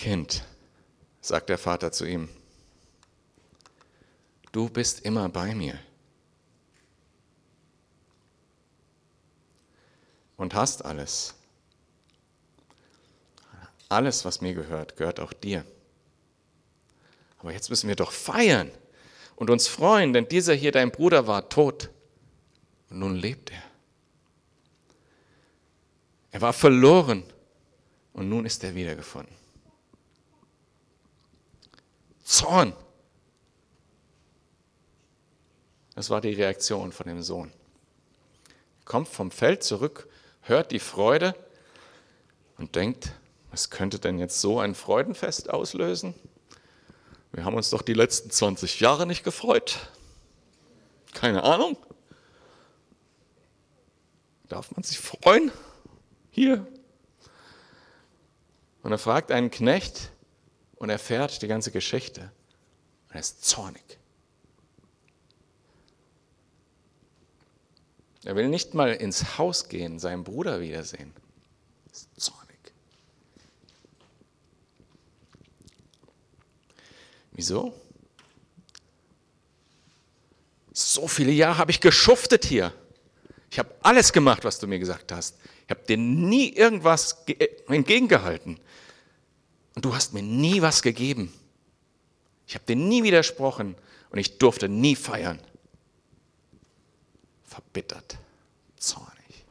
Kind, 0.00 0.42
sagt 1.20 1.50
der 1.50 1.58
Vater 1.58 1.92
zu 1.92 2.06
ihm, 2.06 2.30
du 4.50 4.70
bist 4.70 5.00
immer 5.00 5.28
bei 5.28 5.54
mir. 5.54 5.78
Und 10.38 10.54
hast 10.54 10.86
alles. 10.86 11.34
Alles, 13.90 14.24
was 14.24 14.40
mir 14.40 14.54
gehört, 14.54 14.96
gehört 14.96 15.20
auch 15.20 15.34
dir. 15.34 15.66
Aber 17.40 17.52
jetzt 17.52 17.68
müssen 17.68 17.86
wir 17.86 17.96
doch 17.96 18.12
feiern 18.12 18.70
und 19.36 19.50
uns 19.50 19.68
freuen, 19.68 20.14
denn 20.14 20.26
dieser 20.26 20.54
hier, 20.54 20.72
dein 20.72 20.90
Bruder, 20.90 21.26
war 21.26 21.50
tot. 21.50 21.90
Und 22.88 23.00
nun 23.00 23.16
lebt 23.16 23.50
er. 23.50 23.62
Er 26.30 26.40
war 26.40 26.54
verloren 26.54 27.22
und 28.14 28.30
nun 28.30 28.46
ist 28.46 28.64
er 28.64 28.74
wiedergefunden. 28.74 29.39
Zorn. 32.30 32.74
Das 35.96 36.10
war 36.10 36.20
die 36.20 36.32
Reaktion 36.32 36.92
von 36.92 37.08
dem 37.08 37.22
Sohn. 37.22 37.52
Er 38.78 38.84
kommt 38.84 39.08
vom 39.08 39.32
Feld 39.32 39.64
zurück, 39.64 40.08
hört 40.42 40.70
die 40.70 40.78
Freude 40.78 41.34
und 42.56 42.76
denkt, 42.76 43.10
was 43.50 43.68
könnte 43.68 43.98
denn 43.98 44.20
jetzt 44.20 44.40
so 44.40 44.60
ein 44.60 44.76
Freudenfest 44.76 45.50
auslösen? 45.50 46.14
Wir 47.32 47.44
haben 47.44 47.56
uns 47.56 47.70
doch 47.70 47.82
die 47.82 47.94
letzten 47.94 48.30
20 48.30 48.78
Jahre 48.78 49.06
nicht 49.06 49.24
gefreut. 49.24 49.90
Keine 51.12 51.42
Ahnung. 51.42 51.76
Darf 54.48 54.70
man 54.70 54.84
sich 54.84 55.00
freuen? 55.00 55.50
Hier. 56.30 56.64
Und 58.84 58.92
er 58.92 58.98
fragt 58.98 59.32
einen 59.32 59.50
Knecht 59.50 60.12
und 60.80 60.88
erfährt 60.88 61.42
die 61.42 61.46
ganze 61.46 61.70
Geschichte. 61.70 62.32
Und 63.08 63.14
er 63.14 63.20
ist 63.20 63.44
zornig. 63.44 63.98
Er 68.24 68.34
will 68.34 68.48
nicht 68.48 68.74
mal 68.74 68.94
ins 68.94 69.38
Haus 69.38 69.68
gehen, 69.68 69.98
seinen 69.98 70.24
Bruder 70.24 70.60
wiedersehen. 70.60 71.12
Er 71.86 71.92
ist 71.92 72.08
zornig. 72.18 72.58
Wieso? 77.32 77.74
So 80.72 81.06
viele 81.08 81.32
Jahre 81.32 81.58
habe 81.58 81.72
ich 81.72 81.80
geschuftet 81.80 82.46
hier. 82.46 82.72
Ich 83.50 83.58
habe 83.58 83.74
alles 83.82 84.14
gemacht, 84.14 84.44
was 84.44 84.58
du 84.58 84.66
mir 84.66 84.78
gesagt 84.78 85.12
hast. 85.12 85.36
Ich 85.66 85.70
habe 85.70 85.84
dir 85.86 85.98
nie 85.98 86.54
irgendwas 86.54 87.22
äh, 87.26 87.48
entgegengehalten. 87.68 88.58
Und 89.74 89.84
du 89.84 89.94
hast 89.94 90.12
mir 90.12 90.22
nie 90.22 90.62
was 90.62 90.82
gegeben. 90.82 91.32
Ich 92.46 92.54
habe 92.54 92.64
dir 92.64 92.76
nie 92.76 93.02
widersprochen 93.02 93.76
und 94.10 94.18
ich 94.18 94.38
durfte 94.38 94.68
nie 94.68 94.96
feiern. 94.96 95.38
Verbittert, 97.44 98.18
zornig. 98.76 99.44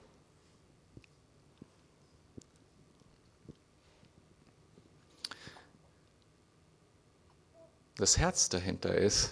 Das 7.96 8.18
Herz 8.18 8.50
dahinter 8.50 8.96
ist, 8.96 9.32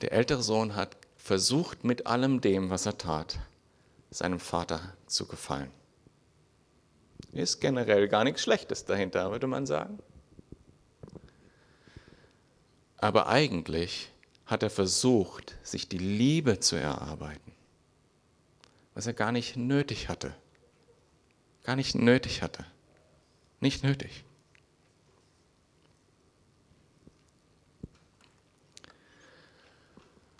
der 0.00 0.12
ältere 0.12 0.42
Sohn 0.42 0.76
hat 0.76 0.96
versucht 1.16 1.84
mit 1.84 2.06
allem 2.06 2.40
dem, 2.40 2.70
was 2.70 2.86
er 2.86 2.98
tat, 2.98 3.38
seinem 4.10 4.40
Vater 4.40 4.94
zu 5.06 5.26
gefallen. 5.26 5.70
Ist 7.32 7.60
generell 7.60 8.08
gar 8.08 8.24
nichts 8.24 8.42
Schlechtes 8.42 8.84
dahinter, 8.84 9.30
würde 9.30 9.46
man 9.46 9.66
sagen. 9.66 9.98
Aber 12.98 13.28
eigentlich 13.28 14.10
hat 14.46 14.62
er 14.62 14.70
versucht, 14.70 15.56
sich 15.62 15.88
die 15.88 15.98
Liebe 15.98 16.60
zu 16.60 16.76
erarbeiten, 16.76 17.52
was 18.94 19.06
er 19.06 19.14
gar 19.14 19.32
nicht 19.32 19.56
nötig 19.56 20.08
hatte. 20.08 20.34
Gar 21.64 21.76
nicht 21.76 21.94
nötig 21.94 22.42
hatte. 22.42 22.64
Nicht 23.60 23.84
nötig. 23.84 24.24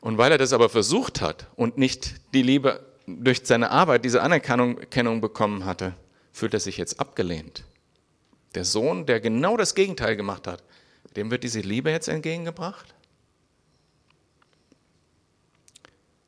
Und 0.01 0.19
weil 0.19 0.33
er 0.33 0.39
das 0.39 0.53
aber 0.53 0.69
versucht 0.71 1.21
hat 1.21 1.47
und 1.57 1.77
nicht 1.77 2.15
die 2.35 2.43
Liebe 2.43 2.85
durch 3.07 3.43
seine 3.45 3.71
Arbeit, 3.71 4.05
diese 4.05 4.23
Anerkennung 4.23 5.21
bekommen 5.21 5.65
hatte, 5.65 5.95
fühlt 6.33 6.55
er 6.55 6.61
sich 6.61 6.77
jetzt 6.77 7.01
abgelehnt. 7.01 7.65
Der 8.55 8.65
Sohn, 8.65 9.07
der 9.07 9.21
genau 9.21 9.57
das 9.57 9.75
Gegenteil 9.75 10.17
gemacht 10.17 10.47
hat, 10.47 10.63
dem 11.17 11.31
wird 11.31 11.45
diese 11.45 11.61
Liebe 11.61 11.91
jetzt 11.91 12.09
entgegengebracht? 12.09 12.95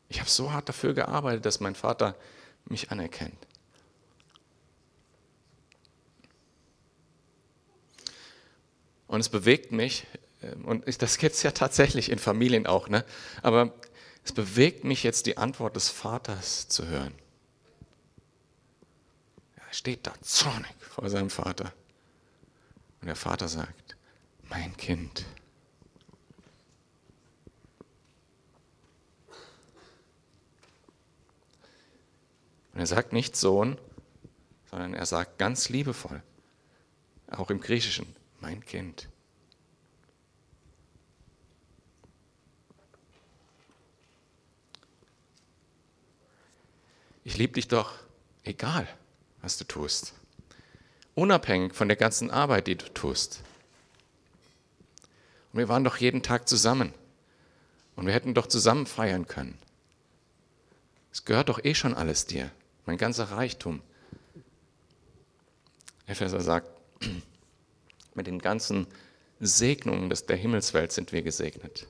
Ich 0.08 0.20
habe 0.20 0.28
so 0.28 0.52
hart 0.52 0.68
dafür 0.68 0.94
gearbeitet, 0.94 1.46
dass 1.46 1.60
mein 1.60 1.74
Vater 1.74 2.16
mich 2.66 2.90
anerkennt. 2.90 3.46
Und 9.06 9.20
es 9.20 9.28
bewegt 9.28 9.72
mich, 9.72 10.06
ähm, 10.42 10.64
und 10.64 11.02
das 11.02 11.18
gibt 11.18 11.34
es 11.34 11.42
ja 11.42 11.50
tatsächlich 11.50 12.10
in 12.10 12.18
Familien 12.18 12.66
auch, 12.66 12.88
ne? 12.88 13.04
aber 13.42 13.72
es 14.24 14.32
bewegt 14.32 14.84
mich 14.84 15.02
jetzt 15.02 15.26
die 15.26 15.36
Antwort 15.36 15.76
des 15.76 15.88
Vaters 15.88 16.68
zu 16.68 16.86
hören. 16.86 17.12
Er 19.72 19.76
steht 19.76 20.06
da 20.06 20.12
zornig 20.20 20.74
vor 20.80 21.08
seinem 21.08 21.30
Vater. 21.30 21.72
Und 23.00 23.06
der 23.06 23.16
Vater 23.16 23.48
sagt, 23.48 23.96
mein 24.50 24.76
Kind. 24.76 25.24
Und 32.74 32.80
er 32.80 32.86
sagt 32.86 33.14
nicht 33.14 33.34
Sohn, 33.34 33.78
sondern 34.70 34.92
er 34.92 35.06
sagt 35.06 35.38
ganz 35.38 35.70
liebevoll, 35.70 36.22
auch 37.30 37.48
im 37.48 37.58
Griechischen, 37.58 38.14
mein 38.40 38.62
Kind. 38.66 39.08
ich 47.24 47.38
liebe 47.38 47.54
dich 47.54 47.68
doch, 47.68 47.94
egal 48.42 48.86
was 49.42 49.58
du 49.58 49.64
tust. 49.64 50.14
Unabhängig 51.14 51.74
von 51.74 51.88
der 51.88 51.96
ganzen 51.96 52.30
Arbeit, 52.30 52.66
die 52.66 52.76
du 52.76 52.88
tust. 52.94 53.42
Und 55.52 55.58
wir 55.58 55.68
waren 55.68 55.84
doch 55.84 55.98
jeden 55.98 56.22
Tag 56.22 56.48
zusammen. 56.48 56.94
Und 57.96 58.06
wir 58.06 58.14
hätten 58.14 58.32
doch 58.32 58.46
zusammen 58.46 58.86
feiern 58.86 59.26
können. 59.26 59.58
Es 61.12 61.26
gehört 61.26 61.50
doch 61.50 61.62
eh 61.62 61.74
schon 61.74 61.92
alles 61.92 62.24
dir, 62.24 62.50
mein 62.86 62.96
ganzer 62.96 63.24
Reichtum. 63.24 63.82
Epheser 66.06 66.40
sagt, 66.40 66.70
mit 68.14 68.26
den 68.26 68.38
ganzen 68.38 68.86
Segnungen 69.40 70.08
der 70.08 70.36
Himmelswelt 70.36 70.92
sind 70.92 71.12
wir 71.12 71.20
gesegnet. 71.20 71.86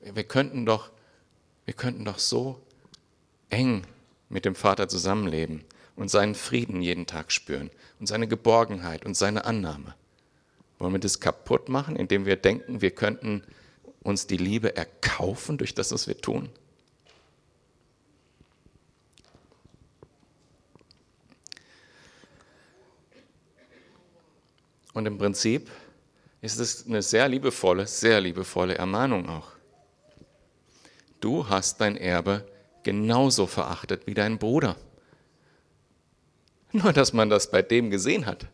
Wir 0.00 0.24
könnten 0.24 0.66
doch 0.66 0.90
wir 1.70 1.76
könnten 1.76 2.04
doch 2.04 2.18
so 2.18 2.60
eng 3.48 3.86
mit 4.30 4.46
dem 4.46 4.54
Vater 4.54 4.88
zusammenleben 4.88 5.62
und 5.96 6.10
seinen 6.10 6.34
Frieden 6.34 6.80
jeden 6.80 7.04
Tag 7.04 7.30
spüren 7.30 7.70
und 7.98 8.06
seine 8.06 8.26
Geborgenheit 8.26 9.04
und 9.04 9.14
seine 9.14 9.44
Annahme. 9.44 9.94
Wollen 10.78 10.94
wir 10.94 11.00
das 11.00 11.20
kaputt 11.20 11.68
machen, 11.68 11.96
indem 11.96 12.24
wir 12.24 12.36
denken, 12.36 12.80
wir 12.80 12.92
könnten 12.92 13.42
uns 14.02 14.26
die 14.26 14.38
Liebe 14.38 14.74
erkaufen 14.74 15.58
durch 15.58 15.74
das, 15.74 15.92
was 15.92 16.08
wir 16.08 16.16
tun? 16.16 16.48
Und 24.94 25.04
im 25.04 25.18
Prinzip 25.18 25.70
ist 26.40 26.58
es 26.58 26.86
eine 26.86 27.02
sehr 27.02 27.28
liebevolle, 27.28 27.86
sehr 27.86 28.22
liebevolle 28.22 28.76
Ermahnung 28.76 29.28
auch 29.28 29.60
du 31.20 31.48
hast 31.48 31.80
dein 31.80 31.96
Erbe 31.96 32.44
genauso 32.82 33.46
verachtet 33.46 34.06
wie 34.06 34.14
dein 34.14 34.38
Bruder. 34.38 34.76
Nur, 36.72 36.92
dass 36.92 37.12
man 37.12 37.28
das 37.28 37.50
bei 37.50 37.62
dem 37.62 37.90
gesehen 37.90 38.26
hat 38.26 38.46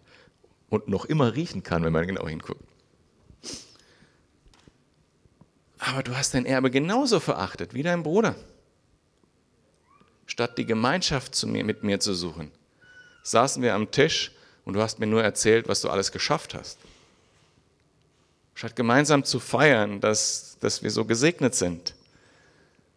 und 0.68 0.88
noch 0.88 1.04
immer 1.04 1.34
riechen 1.34 1.62
kann, 1.62 1.84
wenn 1.84 1.92
man 1.92 2.06
genau 2.06 2.26
hinguckt. 2.26 2.64
Aber 5.78 6.02
du 6.02 6.16
hast 6.16 6.34
dein 6.34 6.46
Erbe 6.46 6.70
genauso 6.70 7.20
verachtet 7.20 7.74
wie 7.74 7.82
dein 7.82 8.02
Bruder. 8.02 8.34
Statt 10.26 10.58
die 10.58 10.66
Gemeinschaft 10.66 11.44
mir, 11.46 11.64
mit 11.64 11.84
mir 11.84 12.00
zu 12.00 12.14
suchen, 12.14 12.50
saßen 13.22 13.62
wir 13.62 13.74
am 13.74 13.90
Tisch 13.90 14.32
und 14.64 14.74
du 14.74 14.82
hast 14.82 14.98
mir 14.98 15.06
nur 15.06 15.22
erzählt, 15.22 15.68
was 15.68 15.80
du 15.80 15.88
alles 15.88 16.10
geschafft 16.10 16.54
hast. 16.54 16.78
Statt 18.54 18.74
gemeinsam 18.74 19.22
zu 19.22 19.38
feiern, 19.38 20.00
dass, 20.00 20.56
dass 20.60 20.82
wir 20.82 20.90
so 20.90 21.04
gesegnet 21.04 21.54
sind, 21.54 21.94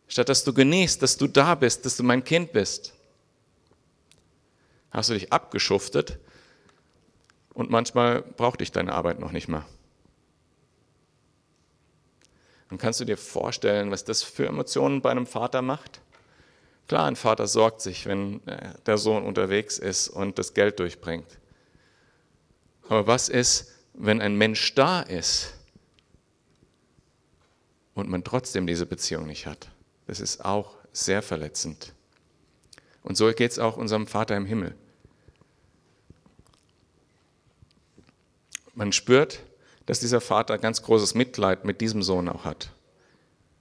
Statt 0.09 0.27
dass 0.27 0.43
du 0.43 0.53
genießt, 0.53 1.01
dass 1.01 1.17
du 1.17 1.27
da 1.27 1.55
bist, 1.55 1.85
dass 1.85 1.95
du 1.95 2.03
mein 2.03 2.23
Kind 2.23 2.51
bist, 2.51 2.93
hast 4.91 5.09
du 5.09 5.13
dich 5.13 5.31
abgeschuftet 5.31 6.19
Und 7.53 7.69
manchmal 7.69 8.21
braucht 8.21 8.61
dich 8.61 8.71
deine 8.71 8.93
Arbeit 8.93 9.19
noch 9.19 9.31
nicht 9.31 9.47
mal. 9.47 9.65
Und 12.69 12.79
kannst 12.79 12.99
du 12.99 13.05
dir 13.05 13.17
vorstellen, 13.17 13.91
was 13.91 14.03
das 14.03 14.23
für 14.23 14.47
Emotionen 14.47 15.01
bei 15.01 15.11
einem 15.11 15.27
Vater 15.27 15.61
macht? 15.61 16.01
Klar, 16.87 17.05
ein 17.05 17.15
Vater 17.15 17.47
sorgt 17.47 17.81
sich, 17.81 18.05
wenn 18.05 18.45
äh, 18.47 18.73
der 18.85 18.97
Sohn 18.97 19.23
unterwegs 19.23 19.77
ist 19.77 20.07
und 20.07 20.39
das 20.39 20.53
Geld 20.53 20.79
durchbringt. 20.79 21.37
Aber 22.87 23.05
was 23.05 23.29
ist, 23.29 23.73
wenn 23.93 24.21
ein 24.21 24.35
Mensch 24.35 24.73
da 24.73 25.01
ist 25.01 25.53
und 27.93 28.09
man 28.09 28.23
trotzdem 28.23 28.65
diese 28.65 28.87
Beziehung 28.87 29.27
nicht 29.27 29.45
hat? 29.45 29.69
Das 30.09 30.19
ist 30.19 30.43
auch 30.43 30.73
sehr 30.91 31.21
verletzend. 31.21 31.93
Und 33.03 33.15
so 33.15 33.31
geht 33.31 33.51
es 33.51 33.59
auch 33.59 33.77
unserem 33.77 34.07
Vater 34.07 34.35
im 34.35 34.47
Himmel. 34.47 34.73
Man 38.73 38.91
spürt, 38.91 39.43
dass 39.85 39.99
dieser 39.99 40.19
Vater 40.19 40.57
ganz 40.57 40.81
großes 40.81 41.13
Mitleid 41.13 41.63
mit 41.63 41.79
diesem 41.79 42.01
Sohn 42.01 42.27
auch 42.27 42.43
hat. 42.43 42.71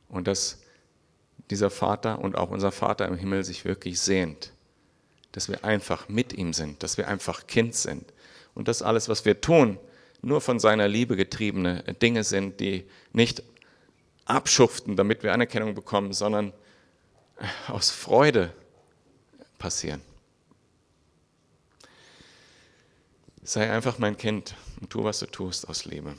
Und 0.08 0.26
dass 0.26 0.60
dieser 1.50 1.68
Vater 1.68 2.18
und 2.18 2.34
auch 2.34 2.48
unser 2.48 2.72
Vater 2.72 3.06
im 3.08 3.16
Himmel 3.16 3.44
sich 3.44 3.66
wirklich 3.66 4.00
sehnt. 4.00 4.54
Dass 5.32 5.50
wir 5.50 5.66
einfach 5.66 6.08
mit 6.08 6.32
ihm 6.32 6.54
sind, 6.54 6.82
dass 6.82 6.96
wir 6.96 7.08
einfach 7.08 7.46
Kind 7.46 7.74
sind. 7.74 8.10
Und 8.54 8.68
dass 8.68 8.80
alles, 8.80 9.10
was 9.10 9.26
wir 9.26 9.42
tun, 9.42 9.78
nur 10.22 10.40
von 10.40 10.60
seiner 10.60 10.88
Liebe 10.88 11.14
getriebene 11.14 11.82
Dinge 12.00 12.24
sind, 12.24 12.58
die 12.58 12.88
nicht 13.12 13.42
abschuften, 14.28 14.96
damit 14.96 15.22
wir 15.22 15.32
Anerkennung 15.32 15.74
bekommen, 15.74 16.12
sondern 16.12 16.52
aus 17.68 17.90
Freude 17.90 18.52
passieren. 19.58 20.02
Sei 23.42 23.70
einfach 23.70 23.98
mein 23.98 24.16
Kind 24.16 24.54
und 24.80 24.90
tu, 24.90 25.04
was 25.04 25.20
du 25.20 25.26
tust 25.26 25.68
aus 25.68 25.84
Liebe. 25.84 26.14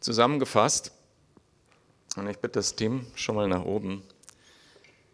Zusammengefasst, 0.00 0.92
und 2.16 2.28
ich 2.28 2.38
bitte 2.38 2.58
das 2.58 2.74
Team 2.74 3.06
schon 3.14 3.36
mal 3.36 3.48
nach 3.48 3.64
oben. 3.64 4.02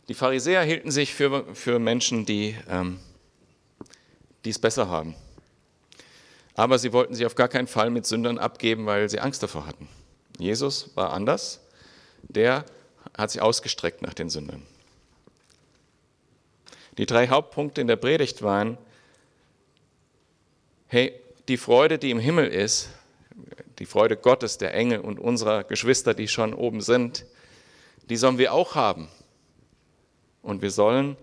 Die 0.09 0.15
Pharisäer 0.15 0.63
hielten 0.63 0.91
sich 0.91 1.15
für, 1.15 1.55
für 1.55 1.79
Menschen, 1.79 2.25
die 2.25 2.57
ähm, 2.69 3.01
es 4.45 4.59
besser 4.59 4.89
haben. 4.89 5.15
Aber 6.55 6.79
sie 6.79 6.93
wollten 6.93 7.15
sich 7.15 7.27
auf 7.27 7.35
gar 7.35 7.49
keinen 7.49 7.67
Fall 7.67 7.91
mit 7.91 8.07
Sündern 8.07 8.39
abgeben, 8.39 8.87
weil 8.87 9.09
sie 9.11 9.21
Angst 9.21 9.43
davor 9.43 9.67
hatten. 9.67 9.89
Jesus 10.39 10.91
war 10.95 11.13
anders. 11.13 11.61
Der 12.23 12.65
hat 13.17 13.31
sich 13.31 13.41
ausgestreckt 13.41 14.03
nach 14.03 14.15
den 14.15 14.31
Sündern. 14.31 14.63
Die 16.99 17.07
drei 17.07 17.29
Hauptpunkte 17.29 17.81
in 17.81 17.87
der 17.87 17.97
Predigt 17.97 18.43
waren, 18.43 18.79
hey, 20.87 21.13
die 21.49 21.57
Freude, 21.57 21.99
die 21.99 22.11
im 22.11 22.19
Himmel 22.19 22.49
ist, 22.49 22.89
die 23.79 23.87
Freude 23.87 24.17
Gottes, 24.17 24.59
der 24.59 24.75
Engel 24.75 25.01
und 25.01 25.21
unserer 25.21 25.65
Geschwister, 25.65 26.15
die 26.15 26.29
schon 26.29 26.55
oben 26.55 26.81
sind, 26.81 27.27
die 28.09 28.17
sollen 28.17 28.39
wir 28.39 28.55
auch 28.55 28.75
haben. 28.75 29.09
Und 30.43 30.63
wir 30.63 30.71
sollen 30.71 31.17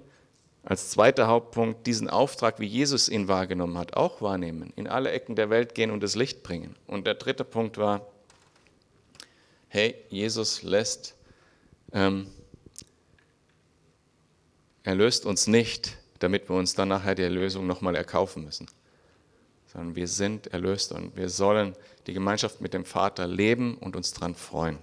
als 0.63 0.91
zweiter 0.91 1.27
Hauptpunkt 1.27 1.87
diesen 1.87 2.09
Auftrag, 2.09 2.59
wie 2.59 2.67
Jesus 2.67 3.09
ihn 3.09 3.27
wahrgenommen 3.27 3.77
hat, 3.77 3.95
auch 3.95 4.21
wahrnehmen, 4.21 4.71
in 4.75 4.87
alle 4.87 5.11
Ecken 5.11 5.35
der 5.35 5.49
Welt 5.49 5.75
gehen 5.75 5.91
und 5.91 6.03
das 6.03 6.15
Licht 6.15 6.43
bringen. 6.43 6.75
Und 6.87 7.07
der 7.07 7.15
dritte 7.15 7.43
Punkt 7.43 7.77
war, 7.77 8.05
hey, 9.73 9.95
Jesus 10.09 10.63
lässt, 10.63 11.15
ähm, 11.91 12.27
er 14.83 14.95
löst 14.95 15.25
uns 15.25 15.47
nicht, 15.47 15.97
damit 16.19 16.49
wir 16.49 16.55
uns 16.55 16.73
dann 16.75 16.89
nachher 16.89 17.15
die 17.15 17.23
Erlösung 17.23 17.67
nochmal 17.67 17.95
erkaufen 17.95 18.43
müssen 18.43 18.67
sondern 19.73 19.95
wir 19.95 20.07
sind 20.07 20.47
erlöst 20.47 20.91
und 20.91 21.15
wir 21.17 21.29
sollen 21.29 21.75
die 22.05 22.13
Gemeinschaft 22.13 22.61
mit 22.61 22.75
dem 22.75 22.85
Vater 22.85 23.25
leben 23.25 23.75
und 23.79 23.95
uns 23.95 24.13
daran 24.13 24.35
freuen. 24.35 24.77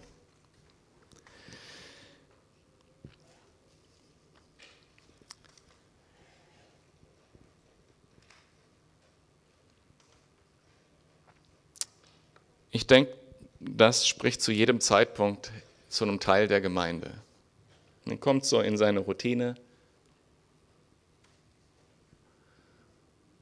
Ich 12.73 12.87
denke, 12.87 13.20
das 13.61 14.09
spricht 14.09 14.43
zu 14.43 14.53
jedem 14.53 14.81
Zeitpunkt 14.81 15.53
zu 15.89 16.05
einem 16.05 16.19
Teil 16.19 16.49
der 16.49 16.61
Gemeinde. 16.61 17.13
Man 18.05 18.19
kommt 18.19 18.45
so 18.45 18.61
in 18.61 18.77
seine 18.77 19.01
Routine, 19.01 19.57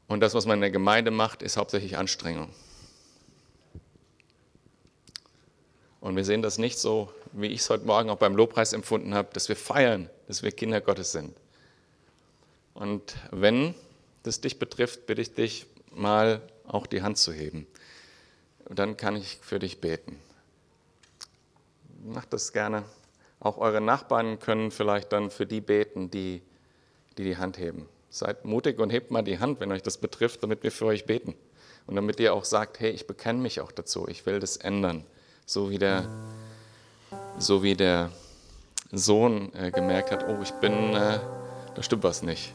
Und 0.09 0.21
das, 0.21 0.35
was 0.35 0.47
man 0.47 0.57
in 0.57 0.63
der 0.63 0.71
Gemeinde 0.71 1.11
macht, 1.11 1.43
ist 1.43 1.59
hauptsächlich 1.59 1.97
Anstrengung. 1.97 2.49
Und 6.01 6.17
wir 6.17 6.25
sehen 6.25 6.41
das 6.41 6.59
nicht 6.59 6.79
so, 6.79 7.13
wie 7.33 7.49
ich 7.49 7.61
es 7.61 7.71
heute 7.71 7.85
Morgen 7.85 8.09
auch 8.09 8.17
beim 8.17 8.35
Lobpreis 8.35 8.73
empfunden 8.73 9.15
habe, 9.15 9.29
dass 9.35 9.49
wir 9.51 9.57
feiern, 9.57 10.09
dass 10.27 10.43
wir 10.43 10.51
Kinder 10.51 10.81
Gottes 10.81 11.13
sind. 11.13 11.37
Und 12.73 13.17
wenn 13.31 13.75
das 14.23 14.41
dich 14.41 14.59
betrifft, 14.59 15.07
bitte 15.07 15.21
ich 15.21 15.35
dich 15.35 15.67
mal 15.93 16.41
auch 16.67 16.87
die 16.87 17.03
Hand 17.03 17.19
zu 17.19 17.33
heben. 17.33 17.67
Und 18.69 18.79
dann 18.79 18.97
kann 18.97 19.17
ich 19.17 19.39
für 19.43 19.59
dich 19.59 19.81
beten. 19.81 20.19
Macht 22.05 22.33
das 22.33 22.53
gerne. 22.53 22.85
Auch 23.41 23.59
eure 23.59 23.81
Nachbarn 23.81 24.39
können 24.39 24.71
vielleicht 24.71 25.13
dann 25.13 25.31
für 25.31 25.47
die 25.47 25.61
beten, 25.61 26.11
die 26.11 26.43
die, 27.19 27.25
die 27.25 27.37
Hand 27.37 27.59
heben. 27.59 27.89
Seid 28.11 28.45
mutig 28.45 28.79
und 28.79 28.91
hebt 28.91 29.11
mal 29.11 29.23
die 29.23 29.39
Hand, 29.39 29.61
wenn 29.61 29.73
euch 29.73 29.83
das 29.83 29.99
betrifft, 29.99 30.43
damit 30.43 30.63
wir 30.63 30.73
für 30.73 30.87
euch 30.87 31.05
beten. 31.05 31.35
Und 31.87 31.97
damit 31.97 32.21
ihr 32.21 32.33
auch 32.33 32.45
sagt, 32.45 32.81
hey, 32.81 32.91
ich 32.91 33.07
bekenne 33.07 33.41
mich 33.41 33.61
auch 33.61 33.73
dazu, 33.73 34.07
ich 34.09 34.25
will 34.27 34.41
das 34.41 34.57
ändern. 34.57 35.05
So 35.45 35.71
wie 35.71 35.79
der, 35.79 36.09
so 37.39 37.63
wie 37.63 37.75
der 37.75 38.11
Sohn 38.93 39.53
äh, 39.55 39.71
gemerkt 39.71 40.11
hat, 40.11 40.27
oh, 40.29 40.39
ich 40.43 40.53
bin, 40.53 40.95
äh, 40.95 41.19
da 41.75 41.83
stimmt 41.83 42.05
was 42.05 42.23
nicht. 42.23 42.53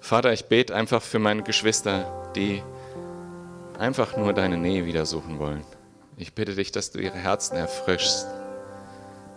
Vater, 0.00 0.32
ich 0.32 0.46
bete 0.46 0.74
einfach 0.74 1.02
für 1.02 1.18
meine 1.18 1.42
Geschwister, 1.42 2.30
die 2.34 2.62
einfach 3.82 4.16
nur 4.16 4.32
deine 4.32 4.56
Nähe 4.56 4.86
wieder 4.86 5.04
suchen 5.06 5.40
wollen. 5.40 5.64
Ich 6.16 6.34
bitte 6.34 6.54
dich, 6.54 6.70
dass 6.70 6.92
du 6.92 7.00
ihre 7.00 7.18
Herzen 7.18 7.56
erfrischst 7.56 8.28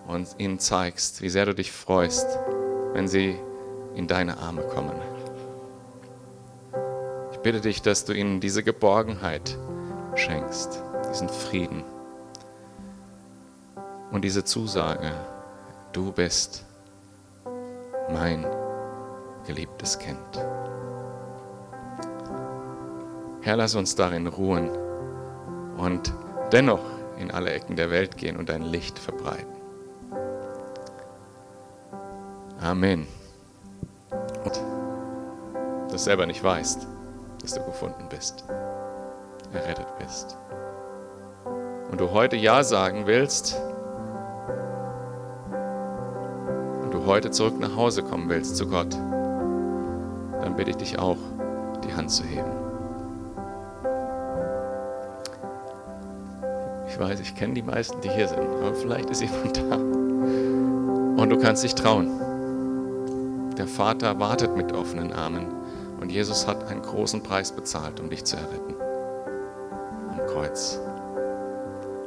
und 0.07 0.27
ihnen 0.37 0.59
zeigst, 0.59 1.23
wie 1.23 1.29
sehr 1.29 1.47
du 1.47 1.55
dich 1.55 1.71
freust, 1.71 2.27
wenn 2.93 3.07
sie 3.07 3.39
in 3.95 4.07
deine 4.07 4.37
Arme 4.37 4.61
kommen. 4.61 4.93
Ich 7.31 7.39
bitte 7.39 7.59
dich, 7.59 7.81
dass 7.81 8.05
du 8.05 8.13
ihnen 8.13 8.39
diese 8.39 8.61
Geborgenheit 8.61 9.57
schenkst, 10.13 10.79
diesen 11.09 11.27
Frieden 11.27 11.83
und 14.11 14.21
diese 14.23 14.43
Zusage, 14.43 15.11
du 15.91 16.11
bist 16.11 16.63
mein 18.11 18.45
geliebtes 19.47 19.97
Kind. 19.97 20.19
Herr, 23.45 23.57
lass 23.57 23.75
uns 23.75 23.93
darin 23.93 24.25
ruhen 24.25 24.71
und 25.77 26.11
dennoch 26.51 26.83
in 27.19 27.29
alle 27.29 27.51
Ecken 27.51 27.75
der 27.75 27.91
Welt 27.91 28.17
gehen 28.17 28.37
und 28.37 28.49
dein 28.49 28.63
Licht 28.63 28.97
verbreiten. 28.97 29.53
Amen. 32.59 33.05
Und 34.43 34.59
du 35.91 35.97
selber 35.99 36.25
nicht 36.25 36.43
weißt, 36.43 36.87
dass 37.39 37.53
du 37.53 37.63
gefunden 37.63 38.09
bist, 38.09 38.45
errettet 39.53 39.95
bist. 39.99 40.39
Und 41.91 42.01
du 42.01 42.09
heute 42.09 42.37
Ja 42.37 42.63
sagen 42.63 43.05
willst 43.05 43.61
und 46.81 46.91
du 46.91 47.05
heute 47.05 47.29
zurück 47.29 47.59
nach 47.59 47.75
Hause 47.75 48.01
kommen 48.01 48.27
willst 48.27 48.57
zu 48.57 48.67
Gott, 48.67 48.95
dann 50.41 50.55
bitte 50.55 50.71
ich 50.71 50.77
dich 50.77 50.97
auch, 50.97 51.19
die 51.87 51.93
Hand 51.93 52.09
zu 52.09 52.23
heben. 52.23 52.64
Ich 56.95 57.01
weiß, 57.01 57.19
ich 57.19 57.35
kenne 57.35 57.55
die 57.55 57.61
meisten, 57.61 57.99
die 57.99 58.09
hier 58.09 58.29
sind, 58.29 58.39
aber 58.39 58.73
vielleicht 58.73 59.09
ist 59.09 59.21
jemand 59.21 59.57
da. 59.69 59.75
Und 59.75 61.29
du 61.29 61.37
kannst 61.37 61.61
dich 61.65 61.75
trauen. 61.75 62.09
Der 63.57 63.67
Vater 63.67 64.17
wartet 64.17 64.55
mit 64.55 64.71
offenen 64.71 65.11
Armen 65.11 65.45
und 65.99 66.09
Jesus 66.09 66.47
hat 66.47 66.69
einen 66.69 66.81
großen 66.81 67.21
Preis 67.21 67.51
bezahlt, 67.51 67.99
um 67.99 68.09
dich 68.09 68.23
zu 68.23 68.37
erretten. 68.37 68.75
Am 70.09 70.25
Kreuz. 70.27 70.79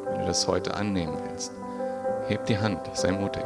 Wenn 0.07 0.20
du 0.20 0.26
das 0.26 0.49
heute 0.49 0.72
annehmen 0.72 1.18
willst, 1.28 1.53
heb 2.28 2.47
die 2.47 2.57
Hand, 2.57 2.78
sei 2.95 3.12
mutig. 3.12 3.45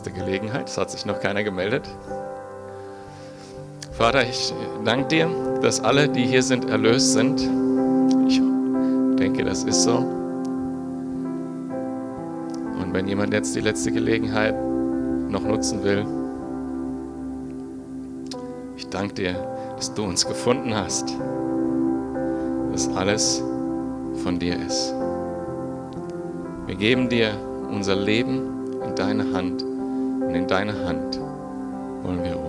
Letzte 0.00 0.12
Gelegenheit, 0.12 0.68
es 0.68 0.78
hat 0.78 0.90
sich 0.90 1.04
noch 1.04 1.20
keiner 1.20 1.44
gemeldet. 1.44 1.86
Vater, 3.92 4.22
ich 4.22 4.54
danke 4.84 5.08
dir, 5.08 5.28
dass 5.60 5.80
alle, 5.80 6.08
die 6.08 6.24
hier 6.24 6.42
sind, 6.42 6.70
erlöst 6.70 7.12
sind 7.12 7.46
denke, 9.20 9.44
das 9.44 9.64
ist 9.64 9.82
so. 9.82 9.98
Und 12.78 12.92
wenn 12.92 13.06
jemand 13.06 13.32
jetzt 13.34 13.54
die 13.54 13.60
letzte 13.60 13.92
Gelegenheit 13.92 14.54
noch 15.28 15.44
nutzen 15.44 15.84
will, 15.84 16.06
ich 18.76 18.88
danke 18.88 19.14
dir, 19.14 19.34
dass 19.76 19.92
du 19.94 20.04
uns 20.04 20.26
gefunden 20.26 20.74
hast, 20.74 21.14
dass 22.72 22.88
alles 22.96 23.42
von 24.24 24.38
dir 24.38 24.56
ist. 24.66 24.94
Wir 26.66 26.76
geben 26.76 27.08
dir 27.08 27.32
unser 27.70 27.96
Leben 27.96 28.40
in 28.82 28.94
deine 28.94 29.32
Hand 29.34 29.64
und 30.30 30.36
in 30.36 30.46
deine 30.46 30.72
Hand 30.86 31.18
wollen 32.04 32.22
wir. 32.22 32.39